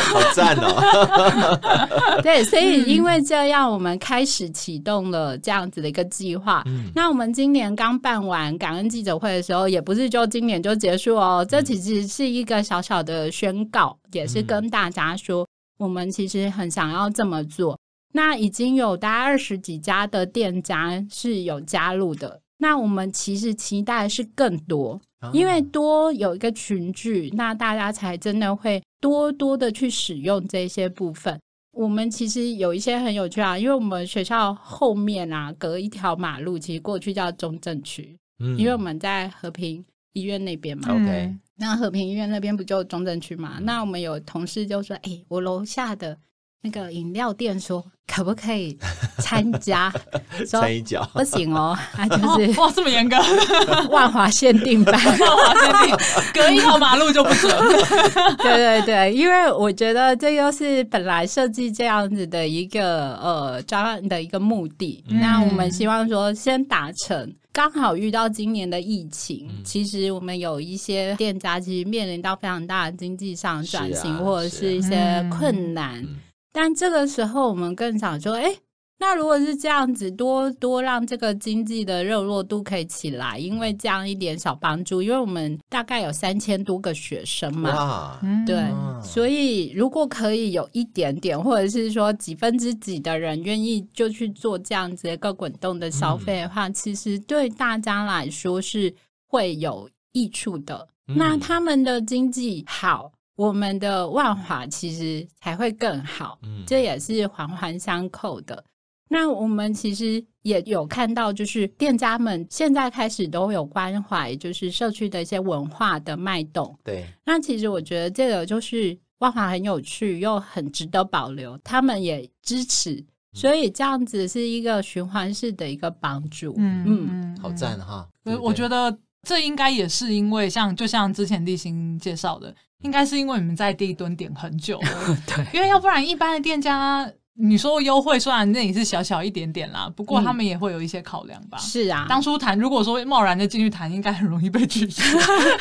[0.00, 1.56] 好赞哦！
[2.20, 6.64] 对，所以因为这样，我们开始启动了这样子的一个计划。
[6.66, 11.46] 嗯、那我们今年刚办完感恩记者会的时候，也不是就今年就结束哦。
[11.48, 15.46] 这其实是一个小小的宣告，也是跟大家说，
[15.78, 17.78] 我们其实很想要这么做。
[18.12, 22.40] 那已经有大概二十几家的店家是有加入的。
[22.58, 25.00] 那我们其实期待的是更多，
[25.32, 31.38] 因为多有一个群聚，那大家才真的会多多的去使用这些部分。
[31.72, 40.92] 我们其实有一些很有趣啊，因为我们学校后面啊，隔一条马路，其实过去叫中正区，嗯，因为我们在和平医院那边嘛。
[40.92, 43.60] OK，那和平医院那边不就中正区嘛？
[43.60, 46.18] 那我们有同事就说：“哎，我楼下的。”
[46.60, 48.76] 那个饮料店说可不可以
[49.18, 49.92] 参加？
[50.46, 53.16] 参一脚不行哦，啊，就是哇，这么严格，
[53.90, 55.96] 万华限定版，万华限定，
[56.34, 57.50] 隔一条马路就不准。
[58.38, 65.04] 对对对，因为我觉得这又是本来设计这样子的一个呃专案的一个目的。
[65.08, 76.00] 嗯、那我们希望说先达成，刚好遇到今年的疫情，嗯、其实我们有一些店家其实面临到非常大的经济上转型，啊、或者是一些困难。
[76.02, 76.16] 嗯
[76.60, 78.52] 但这个时候，我们更想说，哎，
[78.98, 98.92] 那如果是这样子，多多让这个经济的热络度可以起来，因为这样一点小帮助，因为我们大概有三千多个学生嘛，哇对，嗯、所以如果可以有一点点，或者是说几分之几的人愿意就去做这样子一个滚动的消费的话，嗯、其实对大家来说是
[99.28, 100.88] 会有益处的。
[101.06, 103.12] 嗯、那他们的经济好。
[103.38, 108.64] 我们的万华其实才会更好，嗯，这也是环环相扣的。
[109.08, 116.76] 那我们其实也有看到，就是店家们现在开始都有关怀，就是社区的一些文化的脉动。
[116.82, 126.54] 对，那其实我觉得这个就是万华很有趣又很值得保留，他们也支持，所以这样子是一个循环式的一个帮助。
[126.58, 128.08] 嗯嗯，嗯好赞哈！
[128.24, 128.98] 我我觉得
[129.28, 132.54] 这应该也是因为像就像之前立新介绍的。
[132.82, 141.58] 应该是因为你们在地蹲点很久了， 对，因为要不然一般的店家，你说优惠，虽然那也是小小一点点啦，不过他们也会有一些考量吧。
[141.58, 145.02] 是啊，当初谈，如果说贸然的进去谈，应该很容易被拒绝。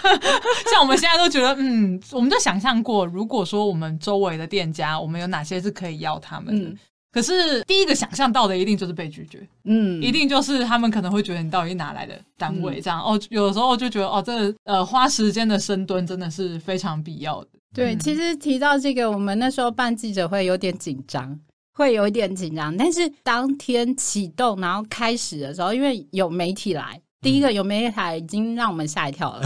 [0.69, 6.69] 像我们现在都觉得，嗯，我们就想象过，如果说我们周围的店家，我们有哪些是可以要他们的。
[6.69, 6.77] 嗯
[7.11, 17.49] 可是第一个想象到的一定就是被拒绝，嗯，一定就是他们可能会觉得你到底哪来的单位这样、嗯、哦，有的时候就觉得哦，这呃花时间的深蹲真的是非常必要的。
[17.73, 21.39] 对，嗯、其实提到这个，我们那时候办记者会有点紧张，
[21.73, 27.01] 会有一点紧张，但是当天启动然后开始的时候，因为有媒体来。
[27.21, 29.41] 第一个有没有台已经让我们吓一跳了，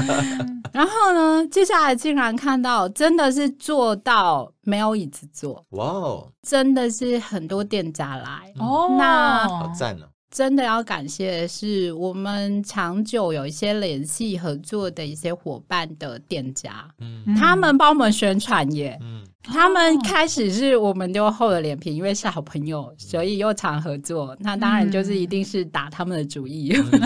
[0.72, 8.52] 然后呢，接下来竟然看到真的是坐到没有椅子坐，哇哦，真的是很多店家来。
[8.58, 10.06] 哦，那好赞哦。
[10.36, 26.70] 真的要感谢的是我们长久有一些联系合作的一些伙伴的店家，嗯，他们帮我们宣传耶，嗯，他们开始是我们就厚着脸皮，因为是好朋友，所以又常合作，那当然就是一定是打他们的主意。
[26.76, 27.00] 嗯、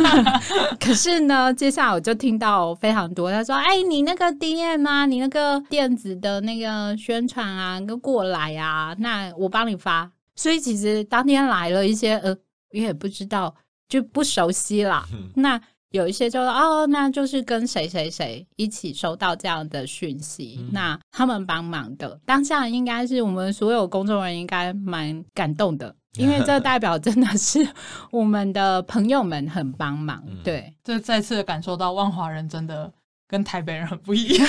[0.80, 12.34] 可是呢，接下来我就听到非常多，他说：“哎，你那个 DM 啊，你那个电子的那个宣传啊，跟过来啊，那我帮你发。”所以其实当天来了一些呃。
[12.72, 13.54] 因为也不知道，
[13.88, 15.06] 就不熟悉啦。
[15.12, 27.68] 嗯、那有一些就说哦，那就是跟谁谁谁一起收到这样的讯息，嗯、那他们帮忙的当下，应该是我们所有工作人员应该蛮感动的， 因为这代表真的是
[28.10, 30.24] 我们的朋友们很帮忙。
[30.26, 32.90] 嗯、对，这再次感受到万华人真的
[33.28, 34.48] 跟台北人很不一样，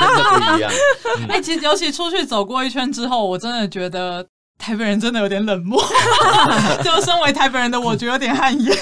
[0.00, 0.72] 真的不一样。
[1.30, 4.26] 哎、嗯欸，其实尤其出去走过一圈之后，我真的觉得。
[4.56, 5.78] 台北人真的有点冷漠，
[6.82, 8.74] 就身为台北人的我，觉得有点汗颜。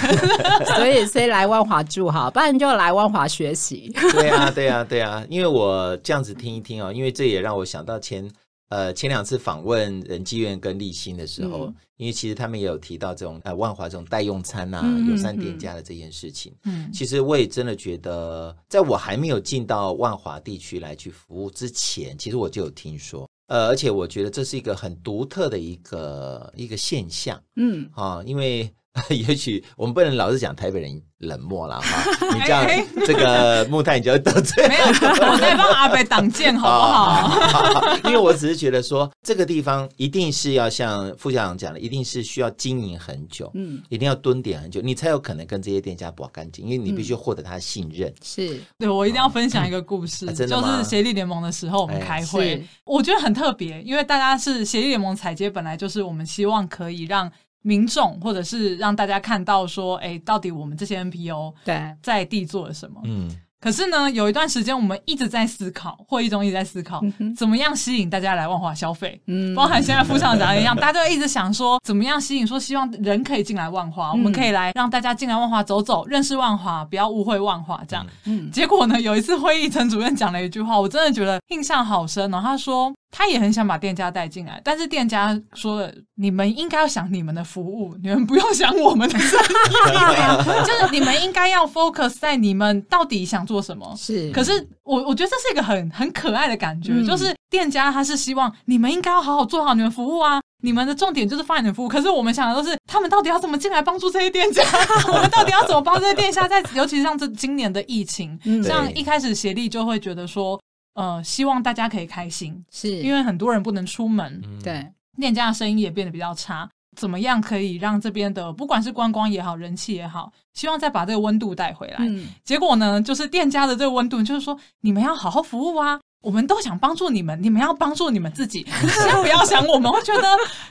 [0.64, 3.92] 所以，所以来万华住哈，不然就来万华学习。
[4.12, 8.30] 对啊，对啊，对啊，因为我这样子听一听哦，因为这也让我想到前
[8.68, 16.52] 呃前两次访问仁济院跟立新的时候，嗯、因为其实他们也有提到这种呃万华这种代用餐啊、友善店家的这件事情。
[16.64, 23.28] 嗯，其实我也真的觉得，在我还没有进到万华地区来去服务之前，其实我就有听说。
[23.53, 28.73] 呃，而且我觉得这是一个很独特的一个一个现象，嗯，啊，因为
[29.09, 31.02] 也许我们不能老是讲台北人。
[31.22, 32.02] 冷漠了哈，
[32.35, 32.66] 你这样
[33.07, 34.66] 这个木炭你就要得罪。
[34.66, 37.96] 没有，我在帮阿北挡箭，好不好？
[38.07, 48.12] 因为我只是觉得说，这个地方一定是要像副校长讲的，一定是需要经营很久，嗯，一定要蹲点很久，你才有可能跟这些店家保干净，因为你必须获得他的信任。
[48.20, 57.31] 是，对，我一定要分享一个故事，就是协力联盟的时候，我们开会，我觉得很特别，因为大家是协力联盟踩街，本来就是我们希望可以让。
[57.62, 63.01] 民众或者是让大家看到说，哎，到底我们这些 NPO 对在地做了什么？
[63.05, 67.01] 嗯，可是呢，有一段时间我们一直在思考，会议中一直在思考，
[67.37, 69.20] 怎么样吸引大家来万华消费。
[69.29, 78.04] 嗯，包含现在副厂长一样，大家都一直想说，怎么样吸引，说希望人可以进来万华，我们可以来让大家进来万华走走，认识万华，不要误会万华这样。
[78.25, 82.40] 嗯，结果呢，有一次会议，陈主任讲了一句话，我真的觉得印象好深哦。
[82.42, 82.92] 他说。
[83.15, 101.88] 他也很想把店家带进来，但是店家说了：“你们应该要想你们的服务，你们不用想我们的生意， 就是你们应该要 focus 在你们到底想做什么。”是，可是我我觉得这是一个很很可爱的感觉，嗯、就是店家他是希望你们应该要好好做好你们服务啊，你们的重点就是发展你的服务。
[101.88, 104.63] 可是我们想的都是他们到底要怎么进来帮助这些店家，
[105.13, 110.58] 我们到底要怎么帮这些店家在，在尤其是像这今年的疫情，嗯、像一开始协力就会觉得说。
[110.95, 116.69] 呃，希望大家可以开心，是因为很多人不能出门，对、嗯，店家的生意也变得比较差。
[116.95, 121.97] 怎么样可以让这边的不管是观光也好，人气也好，希望再把这个温度带回来。
[122.01, 125.99] 嗯、结果呢，就是店家的这个温度，就是说你们要好好服务啊。
[126.23, 129.90] 我们都想帮助你们，你们要帮助你们自己，先不要想我们。
[129.90, 130.29] 我觉得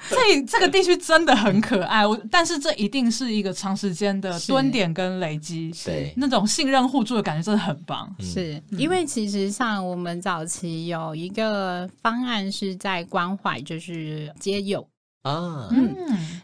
[0.09, 8.09] 这这个地区真的很可爱，我但是这一定是一个长时间的蹲点跟累积，对那种信任互助的感觉真的很棒。
[8.19, 14.87] 是、嗯、因为其实像我们早期有一个方案是在关怀，就是街友。
[15.23, 15.95] 啊，嗯，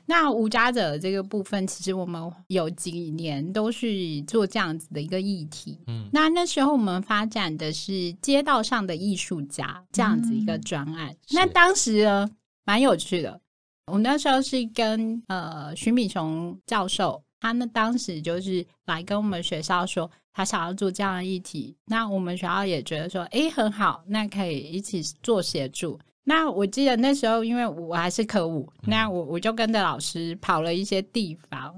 [0.06, 5.80] 那无家者这个部分，其实我们有几年都是做这样子的一个议题。
[5.88, 11.10] 嗯，那那时候我们发展的是街道上的艺术家这样子一个专案。
[11.10, 12.30] 嗯、那当时呢，
[12.66, 13.42] 蛮有趣的。
[13.88, 21.76] 我们那时候是跟呃徐敏雄教授，他呢当时就是来跟我们学校说，他想要做这样的议题。
[21.86, 25.98] 那我们学校也觉得说，哎，很好，那可以一起做协助。
[26.30, 31.74] 那我记得那时候，因为我还是科五，嗯、那我我就跟着老师跑了一些地方，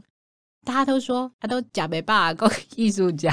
[0.65, 3.31] 大家都说他都假没办法够艺术家，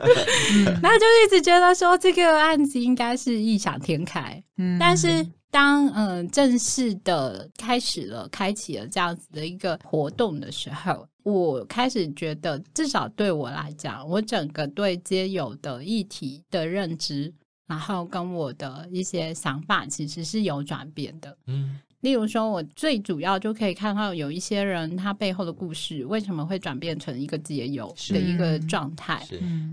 [0.82, 4.42] 那就一直觉得说这个案子应该是异想天开。
[4.56, 17.34] 嗯，但是当嗯、呃、正式的开始了，开启了这样子的一个活动的时候，我开始觉得，至少对我来讲，我整个对街友的议题的认知。
[17.66, 29.26] 然后跟我的一些想法其实是有转变的，嗯，例如说，我最主要就可以看到有一些人他背后的故事，为什么会转变成一个解友的一个状态？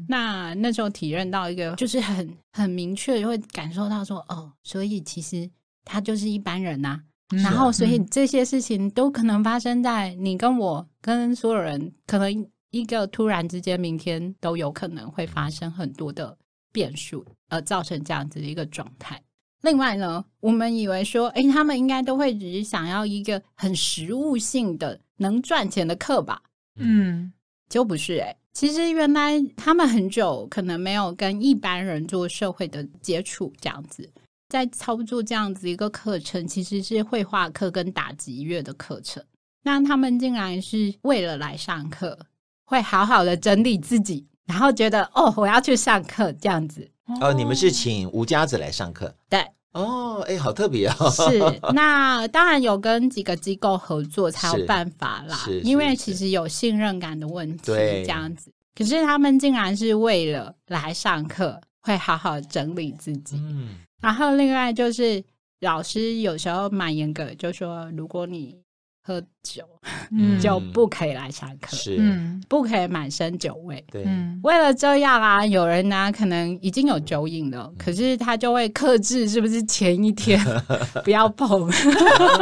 [0.08, 5.48] 那那时候体认到一个，就是很很明确就会感受到说，哦，所以其实
[5.86, 7.04] 他就是一般人呐、啊，
[7.44, 16.36] 然后所以这些事情都可能发生在你跟我跟所有人，可能一个突然之间，明天都有可能会发生很多的。
[16.74, 17.24] 变数
[17.54, 19.22] 而造成这样子的一个状态。
[19.62, 26.41] 另外呢，我们以为说，诶，他们应该都会只是想要一个很实物性的能赚钱的课吧？
[26.78, 27.32] 嗯，
[27.70, 28.36] 就不是诶。
[28.51, 34.10] 其实原来他们很久可能没有跟一般人做社会的接触，这样子
[34.49, 39.24] 在操作这样子一个课程，其实是绘画课跟打击乐的课程。
[39.64, 42.20] 那他们竟然是为了来上课，
[42.66, 44.28] 会好好的整理自己。
[44.45, 46.86] 然后觉得哦，我要去上课这样子
[47.22, 47.34] 哦。
[47.34, 49.14] 你们是请吴家子来上课？
[49.30, 51.10] 对哦，哎，好特别哦。
[51.10, 51.39] 是
[51.74, 58.51] 那当然有跟几个机构合作才有办法啦，因为其实有信任感的问题，这样子。
[58.76, 63.36] 可是他们竟然是为了来上课，会好好整理自己。
[63.38, 65.24] 嗯，然后另外就是
[65.62, 68.62] 老师有时候蛮严格，就说如果你。
[69.06, 69.64] 喝酒，
[70.12, 71.99] 嗯，就不可以来上课，是，
[72.47, 73.84] 不可以满身酒味。
[73.91, 74.08] 对，
[74.43, 80.39] 为了这样啊，有人呢、啊、可能已经有酒瘾了，可是他就会克制，是不是前一天
[81.04, 81.70] 不要碰，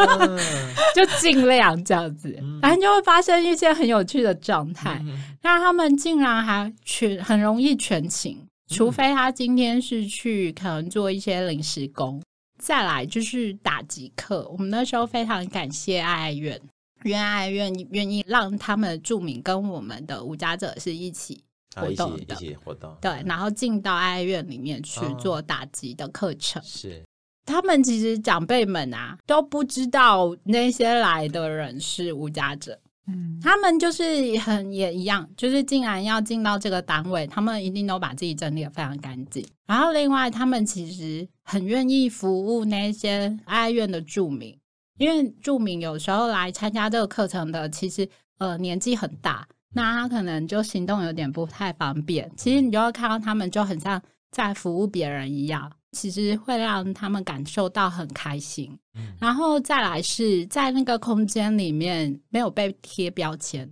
[0.96, 2.32] 就尽量这样子，
[2.62, 5.04] 然后就会发生一些很有趣的状态。
[5.42, 8.38] 那他们竟然还全很容易全勤，
[8.68, 12.22] 除非他今天是去可能做一些临时工。
[12.62, 16.62] 再来就是打击课，我们那时候非常感谢爱爱院，
[17.04, 21.44] 因为爱爱院愿意让他们的住民跟我们的无家者是一起
[21.76, 22.96] 活动的，啊、一起活动。
[23.02, 26.62] 对，然后进到爱爱院里面去做打击的课程。
[26.64, 27.04] 是、哦，
[27.46, 32.80] 他们其实长辈们啊都不知道那些来的人是无家者。
[33.08, 39.46] 嗯，他们就是很也一样，就是竟然要进到这个单位，他们一定都把自己整理的非常干净。
[39.66, 44.56] 然后另外，他们其实很愿意服务那些爱爱院的住民，
[44.98, 52.32] 因为住民有时候来参加这个课程的，其实呃年纪很大，那他可能就行动有点不太方便。
[52.38, 54.00] 其实你就会看到他们就很像
[54.30, 55.72] 在服务别人一样。
[55.92, 63.70] 其实会让他们感受到很开心，嗯，然后再来是在那个空间里面没有被贴标签，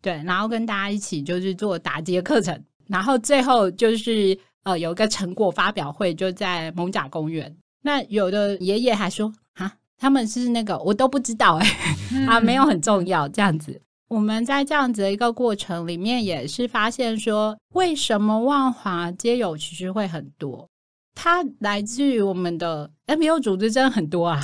[0.00, 7.54] 对，然后跟大家一起就是做打击课程，然后最后就是呃有一个成果发表会，就在蒙甲公园。
[7.82, 11.66] 那有的爷爷还说啊，他们是那个我都不知道哎、
[12.10, 13.80] 欸， 啊没有很重要这样子。
[14.08, 20.68] 我们在这样子的一个过程里面，也是发现说，为什么万华街友其实会很多？
[21.14, 24.40] 它来自于我们的 MPO 组织真的很多啊，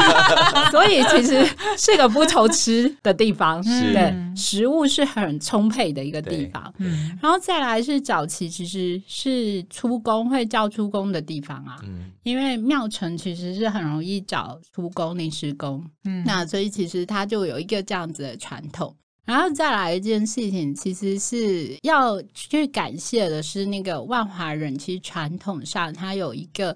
[0.72, 1.46] 所以其实
[1.76, 3.92] 是个不愁吃的地方，是。
[3.92, 6.72] 对，食物是很充沛的一个地方。
[6.78, 18.94] 嗯，然后再来是早期其实是出工会叫出工的地方啊，嗯，因为庙城其实是很容易找出工临时工，嗯，那所以其实它就有一个这样子的传统。
[19.28, 26.74] 然后再来一件事情，其实是要去感谢的是那个万华人，其实传统上它有一个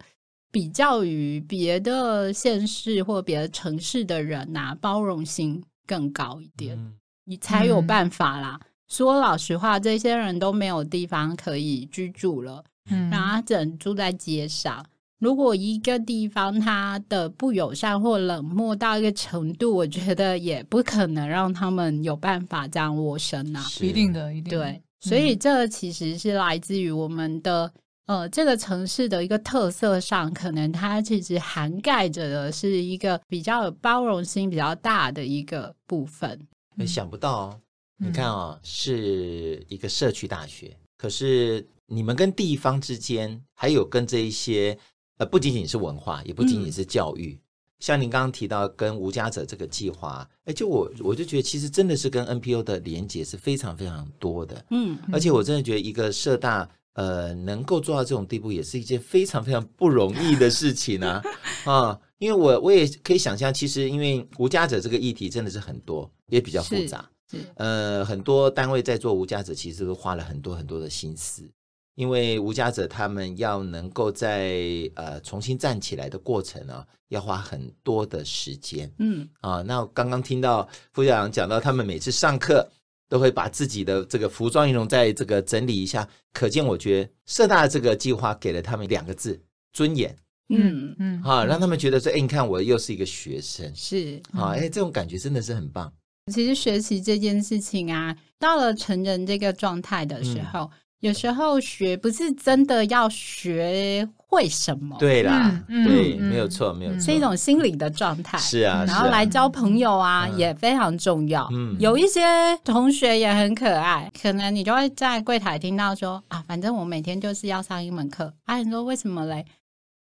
[0.50, 6.92] 比较于别的县市或别的城市的人呐、啊，包容性更高一点，嗯、
[7.24, 8.60] 你才有办法啦。
[8.60, 14.84] 嗯、说老实话，这些人都没有地方可以居住了，嗯，然后他只能住在街上。
[15.22, 23.64] 如果一个地方它的不友善或冷漠到一个程度，我觉得也不可能让他们有办法这样窝身呐。
[23.80, 24.58] 一定的，一定的。
[24.58, 27.72] 对，所以这其实是来自于我们的
[28.06, 36.36] 呃这个城市的一个特色上，可能它其实涵盖着的是一个比较有包容心比较大的一个部分。
[36.78, 37.60] 嗯、想不到，哦
[37.98, 44.76] 你看啊、哦，是一个社区大学，可是你们跟地方之间还有跟这一些。
[45.22, 47.32] 呃，不仅仅是文化，也不仅仅是教育。
[47.32, 47.40] 嗯、
[47.78, 54.64] 像您刚刚提到跟无家者这个计划，哎，就我我就觉得，其实真的是跟 NPO 的连接是非常非常多的。
[54.70, 61.22] 嗯，而且我真的觉得，一个社大呃能够做到这种地步，也是一件非常非常不容易的事情啊
[61.64, 62.00] 啊！
[62.18, 67.08] 因为我我也可以想象，其实因为无家者这个议题真的是很多，也比较复杂。
[67.54, 71.48] 呃，很多单位在做无家者，其实都花了很多很多的心思。
[71.94, 78.90] 因为无家者他们要能够在呃重新站起来的过程呢，要花很多的时间。
[78.98, 82.66] 嗯啊，那我刚刚听到副校长讲到，他们每次上课
[83.10, 89.38] 都会把自己的这个服装仪容在这个整理一下，可见我觉得社大的这个计划给了他们两个字：
[89.74, 90.16] 尊严。
[90.48, 95.92] 嗯嗯，啊，让他们觉得说，哎，你看我又是一个学生，是啊，哎，这种感觉真的是很棒。
[96.32, 100.60] 其实学习这件事情啊，到了成人这个状态的时候。
[100.60, 100.70] 嗯
[101.02, 108.38] 有时候学不是真的要学会什么，对啦，嗯、对，嗯、没有错，没有错，是一种心理的状态。
[108.38, 111.48] 是啊，然后来交朋友啊，嗯、也非常重要。
[111.52, 112.22] 嗯，有一些
[112.62, 118.32] 同学也很可爱，可能你就会在柜台听到说啊，反正我每天就是要上一门课。
[118.44, 119.44] 啊，你说为什么嘞？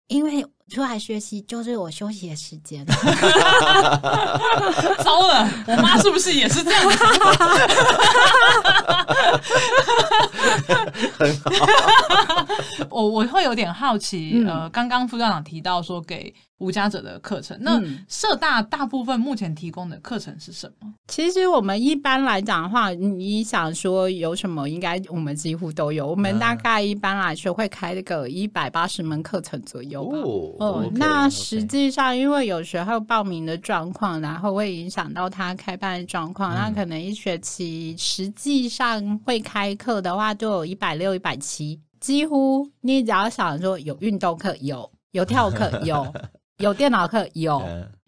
[0.08, 2.86] 因为出来学习就是我休息的时间。
[5.04, 6.98] 糟了，我妈是不是也是这样子？
[11.18, 11.52] 很好。
[12.90, 16.34] 我我会有点好奇，嗯、呃，刚刚副校长提到说给。
[16.60, 20.92] 无家者的课程，那社大大部分目前提供的课程是什么？
[21.08, 26.08] 其实我们一般来讲的话，你想说有什么，应该我们几乎都有。
[26.08, 30.18] 我们大概一般来说会开个一百八十门课程左右吧。
[30.18, 36.54] 哦，嗯、okay, 那实际上因为有时候报名的状况，然后会影响到他开办的状况。
[36.54, 46.12] 嗯、那可能一学期实际上会开课的话，就有一百六、一百七，几乎你只要想说有运动课有，有跳课有。
[46.58, 47.62] 有电脑课，有。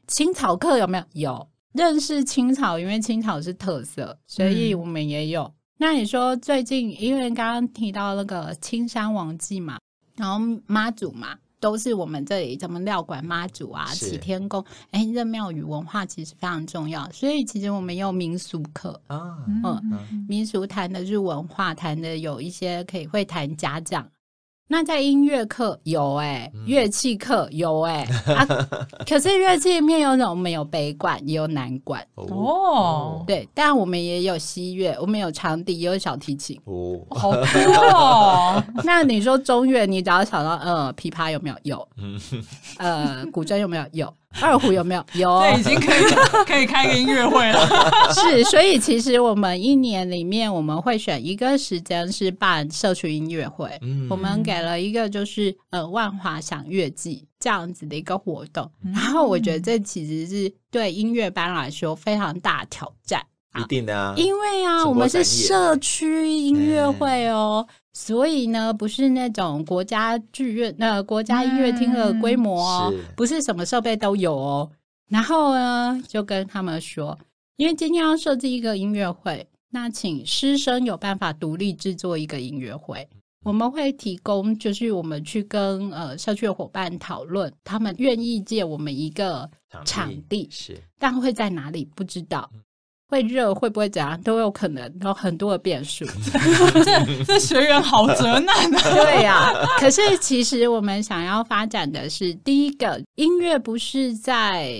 [0.07, 1.03] 青草课有没有？
[1.31, 1.47] 有。
[1.73, 5.43] 认识青草，因为青草是特色，所以我们也有。
[5.43, 9.77] 嗯、那你说最近，因为刚刚提到那个青山王记嘛，
[10.15, 18.99] 然后妈祖嘛，都是我们这里怎么料馆妈祖啊、启天宫，哎，这庙宇文化其实非常重要，所以其实我们也有民俗课。
[19.05, 24.09] 啊，嗯，嗯民俗谈的是文化，谈的有一些可以会谈家长。
[24.71, 28.47] 那在音乐课有哎、欸，乐器课有哎、欸，啊，
[29.09, 37.47] 可是乐器里面有种，我们有北管，也有南管哦，对，但我们也有西乐，我们有长笛，也有小提琴哦，好酷
[37.95, 38.63] 哦。
[38.85, 41.55] 那你说中乐，你只要想到呃，琵琶有没有？
[41.63, 41.87] 有，
[42.77, 43.83] 呃，古筝有没有？
[43.93, 44.13] 有。
[44.41, 45.03] 二胡有没有？
[45.15, 47.67] 有，对，已经可以可以开个音乐会了。
[48.13, 53.69] 是，所以其实我们一年里面我们会选一个时间是办社区音乐会。
[53.81, 58.71] 嗯，我们给了一个就是呃万华享乐季这样子的一个活动。
[58.93, 63.25] 然后我觉得这其实是对音乐班来说非常大挑战。
[63.57, 67.67] 一定的啊，因为啊，我们是社区音乐会哦。
[67.91, 74.69] 所以呢，不是那种国家剧院、那、呃、国家音乐厅的规模哦，嗯、不是什么设备都有哦。
[75.09, 77.17] 然后呢，就跟他们说，
[77.57, 83.09] 因为今天要设计一个音乐会，那请师生有办法独立制作一个音乐会。
[83.43, 89.49] 我们会提供，就是我们去跟呃社区的伙伴讨论，他们愿意借我们一个
[89.83, 92.49] 场地，是，但会在哪里不知道，
[93.09, 96.05] 会热会不会怎样都有可能，有很多的变数。
[96.85, 98.81] 这 这学员好责难啊！
[98.93, 104.73] 对呀、啊，可是其实我们想要发展的是，第一个音乐不是在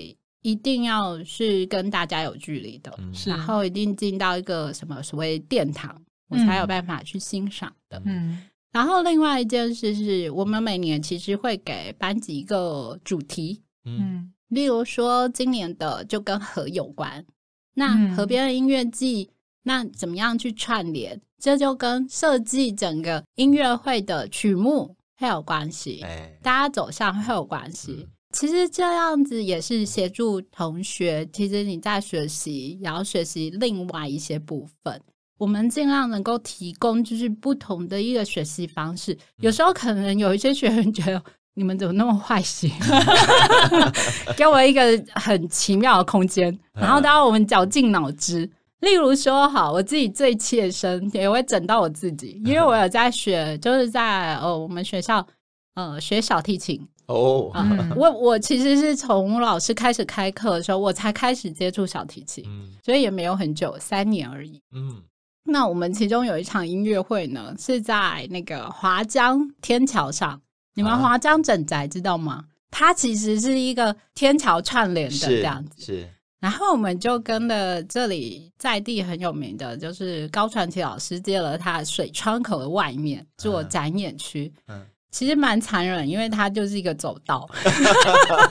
[0.43, 5.93] 一定要是跟大家有距离的，嗯、然后一定进到一个什么所谓殿堂，
[6.29, 8.01] 我才有办法去欣赏的。
[8.05, 8.43] 嗯。
[8.71, 17.25] 然后，另外一件事是我们每年其实会给班级一个主题，嗯，例如说今年的就跟河有关，
[17.73, 19.29] 那河边的音乐季，
[19.63, 21.21] 那怎么样去串联？
[21.37, 26.03] 这就跟设计整个音乐会的曲目会有关系，
[26.41, 28.07] 大家走向会有关系。
[28.31, 35.01] 其实这样子也是协助同学，其实你在学习，然后学习另外一些部分。
[35.39, 39.17] 我们尽量能够提供就是不同的一个学习方式。
[39.37, 41.23] 有时候可能有一些学员觉得
[41.55, 42.71] 你们怎么那么坏心，
[44.37, 44.81] 给我一个
[45.15, 48.49] 很奇妙的空间，然后当我们绞尽脑汁。
[48.79, 55.27] 例如说，好，我自己最切身也会整到我自己， 因为我有在学，就是在呃我们学校
[55.75, 57.51] 呃学小提琴哦。
[57.55, 62.45] 嗯、我我其实是从老师开始开课的时候，我才开始接触小提琴，
[62.81, 64.61] 所以也没有很久，三年而已。
[64.73, 65.03] 嗯。
[65.43, 70.39] 那我们其中有一场音乐会呢，是在那个华江天桥上。
[70.79, 72.45] 你们华江整宅知道吗？
[72.71, 75.83] 它其实是一个天桥串联的这样子。
[75.83, 76.07] 是。
[76.39, 84.49] 然后我们就跟了这里在地很有名的，就是高传奇老师借了他水窗口的外面做展演区。
[84.69, 84.85] 嗯。
[85.11, 87.45] 其实蛮残忍，因为它就是一个走道。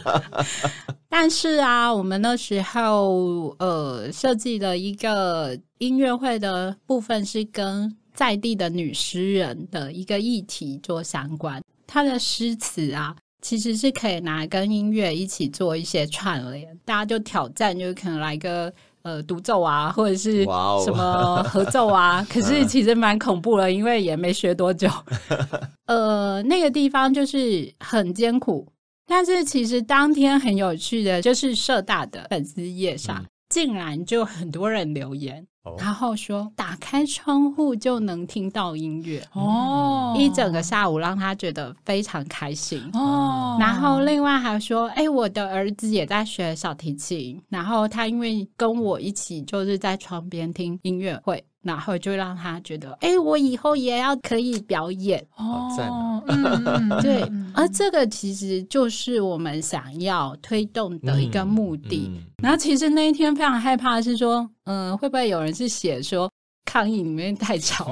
[1.09, 11.63] 但是啊，我们那时候呃设计的一个音乐会的部分是跟在地的女诗人的一个议题做相关。
[11.89, 16.79] 她的诗词啊，其实是可以拿来跟音乐一起做一些串联。
[16.85, 18.73] 大家就挑战，就可能来个。
[19.03, 24.91] 呃，独奏啊，或者是什么合奏啊， 可是其实蛮恐怖的，因为也没学多久。
[25.87, 28.67] 呃，那个地方就是很艰苦，
[29.07, 35.47] 但是其实当天很有趣的，就是社大的粉丝夜上，竟然就很多人留言。
[35.77, 43.59] 然后说，打开窗户就能听到音乐哦，一整个下午让他觉得非常开心哦。
[43.61, 51.45] 然后另外还说，哎，我的儿子也在学小提琴，然后他因为跟我一起就是在窗边听音乐会。
[51.63, 56.23] 然后就让他觉得，哎，我以后也要可以表演哦。
[56.29, 57.23] 嗯， 对，
[57.55, 62.11] 而这个其实就是我们想要推动的一个目的。
[62.11, 66.31] 嗯嗯、然后其实那一天非常害怕的是说，嗯，会不会有人是写说
[66.65, 67.91] 抗议里面太吵？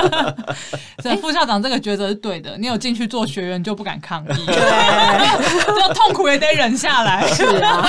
[1.02, 4.56] 所以副校长这个抉择是对的，你有进去做学员就不敢抗议，对，
[5.64, 7.26] 这痛苦也得忍下来。
[7.28, 7.84] 是啊。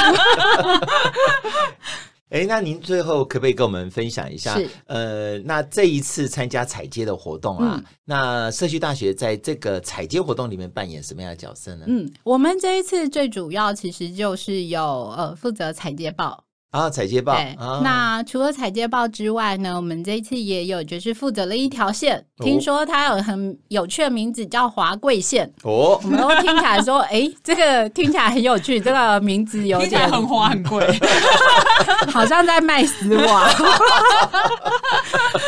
[2.30, 4.58] 哎，那您最后可不可以跟我们分享一下？
[4.58, 11.86] 是呃，那这一次参加采街的活动啊，嗯、那社区大学在这个采街活动里面扮演什么样的角色呢？
[11.88, 16.44] 嗯，我们这一次最主要其实就是有呃负责采街报。
[16.72, 17.34] 啊，踩街报。
[17.34, 25.50] 对啊、那除了踩街报之外呢，我们这一次也有就是负责了一条线，哦、听说它有很有趣的名字叫华贵线。
[25.64, 30.86] 哦，我们都听起来说，哎、欸，这个听起来很有趣，这个名字有点很华很贵，
[32.12, 33.50] 好像在卖丝袜。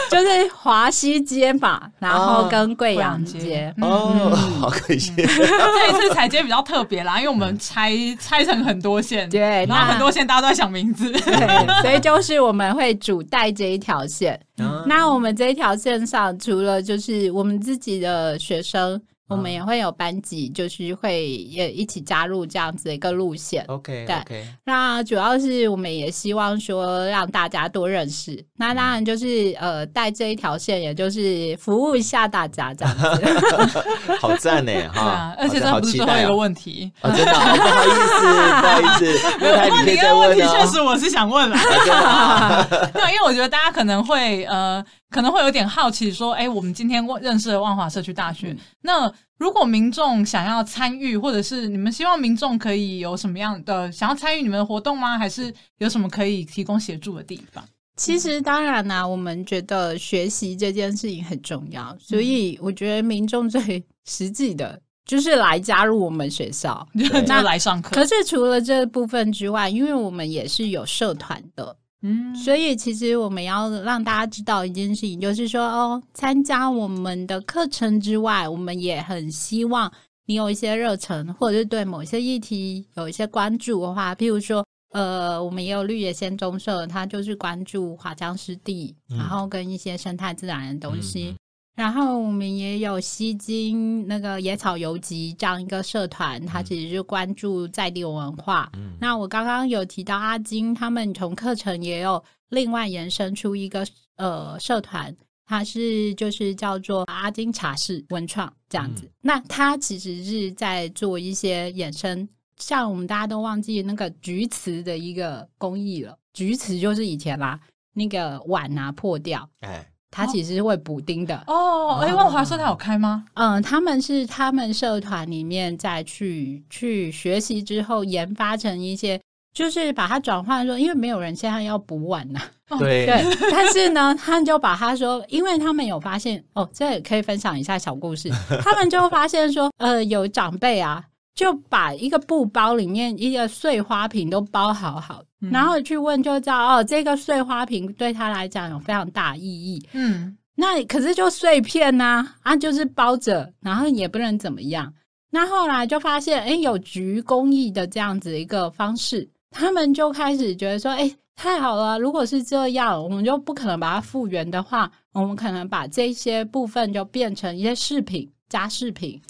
[0.09, 3.74] 就是华西街嘛，然后跟贵阳街。
[3.82, 5.13] 哦，好可惜。
[5.17, 11.09] 这一次踩街比较特别啦，因为我们拆拆成很多线，对，然后很多线大家都在想名字。
[11.12, 14.39] 对，所以就是我们会主带这一条线。
[14.57, 19.01] 嗯、那我们这一条线上，除了就是我们自己的学生。
[19.30, 23.64] 我们也会有班级，就是会也一起加入这样子的一个路线。
[23.68, 24.16] OK，对。
[24.16, 24.44] Okay.
[24.66, 28.44] 那主要是我们也希望说让大家多认识。
[28.58, 33.06] 那当然就是呃带这一条线，也就是服务一下大家这样子。
[34.20, 35.02] 好赞呢哈！
[35.02, 36.92] 啊、而且这不是最后一个问题。
[37.02, 38.20] 哦、真的、哦，不好意思，
[38.62, 41.56] 不好意思，没有太你可以再问、哦、问题确实我是想问了。
[41.56, 44.84] 啊、 对，因为我觉得大家可能会呃。
[45.10, 48.51] 可能会有点好奇，说：“哎，我们今天认识了万华社区大学。
[48.51, 55.18] 嗯、那如果民众想要参与，或者是你们希望民众可以有什么样的想要参与你们的活动吗？
[55.18, 57.64] 还是有什么可以提供协助的地方？”
[57.97, 66.88] 其实当然啦、啊，我们觉得学习这件事情很重要，所以我觉得民众最实际的就是来加入我们学校，
[67.28, 67.95] 那来上课。
[67.95, 71.76] 可是除了这部分之外，因为我们也是有社团的。
[72.02, 79.91] 嗯，所以其实我们要让大家知道一件事情，就是说哦，参加我们的课程之外，我们也很希望
[80.26, 84.66] 你有一些热忱，或者是对某些议题有一些关注的话，譬如说。
[84.91, 91.28] 呃，我们也有绿野仙踪社，它就是关注华江湿地，嗯、然后跟一些生态自然的东西。
[91.30, 91.36] 嗯、
[91.80, 98.70] 然后我们也有西京那个野草游集这样一个社团，它其实是关注在地文化。
[98.76, 105.16] 嗯、那我刚刚有提到阿金，他们从课程也有另外延伸出一个呃社团，
[105.46, 109.06] 它是就是叫做阿金茶室文创这样子。
[109.06, 112.28] 嗯、那它其实是在做一些衍生。
[112.58, 117.58] 像我们大家都忘记那个菊瓷的一个工艺了，菊瓷就是以前啦，
[117.94, 121.99] 那个碗啊破掉，哎，它其实是会补丁的哦。
[122.01, 123.26] 哎，万华社它有开吗？
[123.36, 129.20] 嗯，他们是他们社团里面再去去学习之后研发成一些，
[129.53, 132.39] 就是把它转换说，因为没有人现在要补碗呐，
[132.78, 138.30] 对对， 但是呢，他们就把它说，因为他们有发现哦，这也可以分享一下小故事，
[138.64, 141.03] 他们就发现说，呃，有长辈啊。
[141.40, 149.82] 就把一个布包里面一个碎花瓶都包好好，嗯、然后去问就知道哦，这个碎花瓶对他来讲有非常大意义。
[149.94, 154.94] 嗯，那可是就碎片呐、啊，啊，就是包着，然后也不能怎么样。
[155.30, 161.98] 那后来就发现，哎，有局工艺的这样子一个方式，他们就开始觉得说，哎，太好了！
[161.98, 168.30] 如果是这样，我们就不可能把它复原的话，我们可能把这些部分就变成一些饰品。
[168.50, 169.22] 家饰品，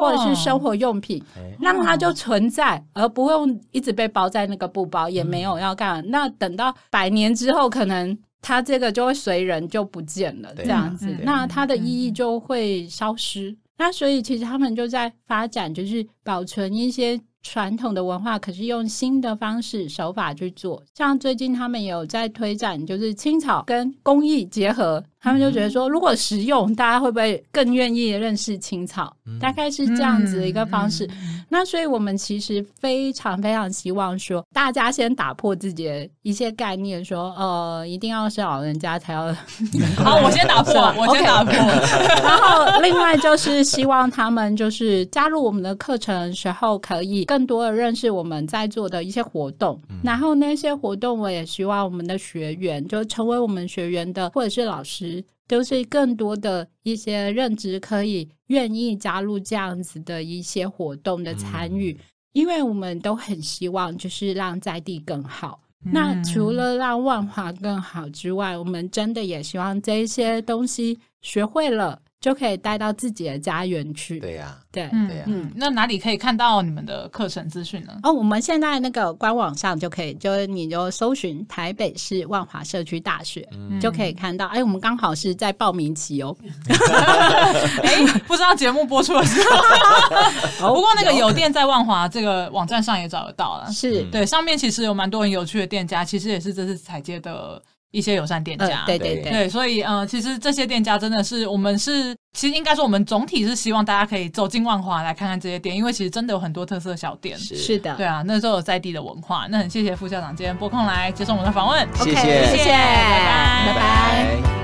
[0.00, 6.02] 或者是生活用品，欸、让它就存在，而不用一直被包在那个布包，也没有要干。
[6.02, 13.50] 嗯、那等到百年之后，可能它这个就会随人就不见了，这样子，那它的意义就会消失。
[13.50, 17.20] 嗯、那所以其实他们就在发展，就是保存一些。
[17.42, 29.14] 传统的文化，可是用新的方式手法去做，像最近他们有在推展，就是青草跟工艺结合，他们就觉得说，如果实用，大家会不会更愿意认识青草？
[29.26, 31.08] 嗯、大概是这样子的一个方式。
[31.48, 39.34] 那所以我们其实非常非常希望说，大家先打破自己的一些概念，说，呃，一定要是老人家才要。
[39.96, 41.52] 好，我先打破， 我先打破。
[41.52, 47.24] 然后另外就是希望他们就是加入我们的课程的时候可以。
[47.24, 55.09] 更多的认识我们在做的一些活动，嗯、然后那些活动我也希望我们的学员就成为我们学员的，或者是老师，
[55.50, 61.98] 都是更多的一些认知，可以愿意加入这样子的一些活动的参与，嗯、
[62.34, 65.60] 因为我们都很希望就是让在地更好。
[65.84, 72.00] 嗯、那除了让万华更好之外，我们真的也希望这些东西学会了。
[72.20, 74.20] 就可以带到自己的家园去。
[74.20, 75.24] 对呀，对，对呀。
[75.26, 77.98] 嗯，那哪里可以看到你们的课程资讯呢？
[78.02, 83.48] 哦，我们现在那个官网上就可以，就是你就搜寻台北市万华社区大学，
[83.80, 84.46] 就可以看到。
[84.48, 86.36] 哎，我们刚好是在报名期哦。
[87.82, 90.74] 哎，不知道节目播出的时候。
[90.74, 93.72] 不过那个有店在万华这个网站上也找得到了。
[93.72, 97.62] 是对，上面其实有蛮多很有趣的店家，其实也是这次踩街的。
[97.90, 112.78] 一些友善店家，呃、对对对，对，所以呃，其实这些店家真的是我们是，其实应该说我们总体是希望大家可以走进万华来看看这些店，因为其实真的有很多特色小店，是，的，对啊，那时候有在地的文化，那很谢谢副校长今天拨空来接受我们的访问，谢谢，谢谢，拜
[113.26, 114.60] 拜，拜拜。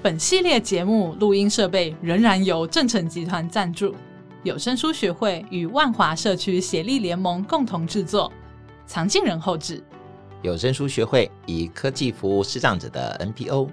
[0.00, 3.94] 本系列节目录音设备仍然由正成集团赞助。
[4.44, 8.32] 有声书学会与万华社区协力联盟共同制作，
[8.86, 9.82] 藏镜人后制。
[10.42, 13.68] 有声书学会以科技服务视障者的 NPO。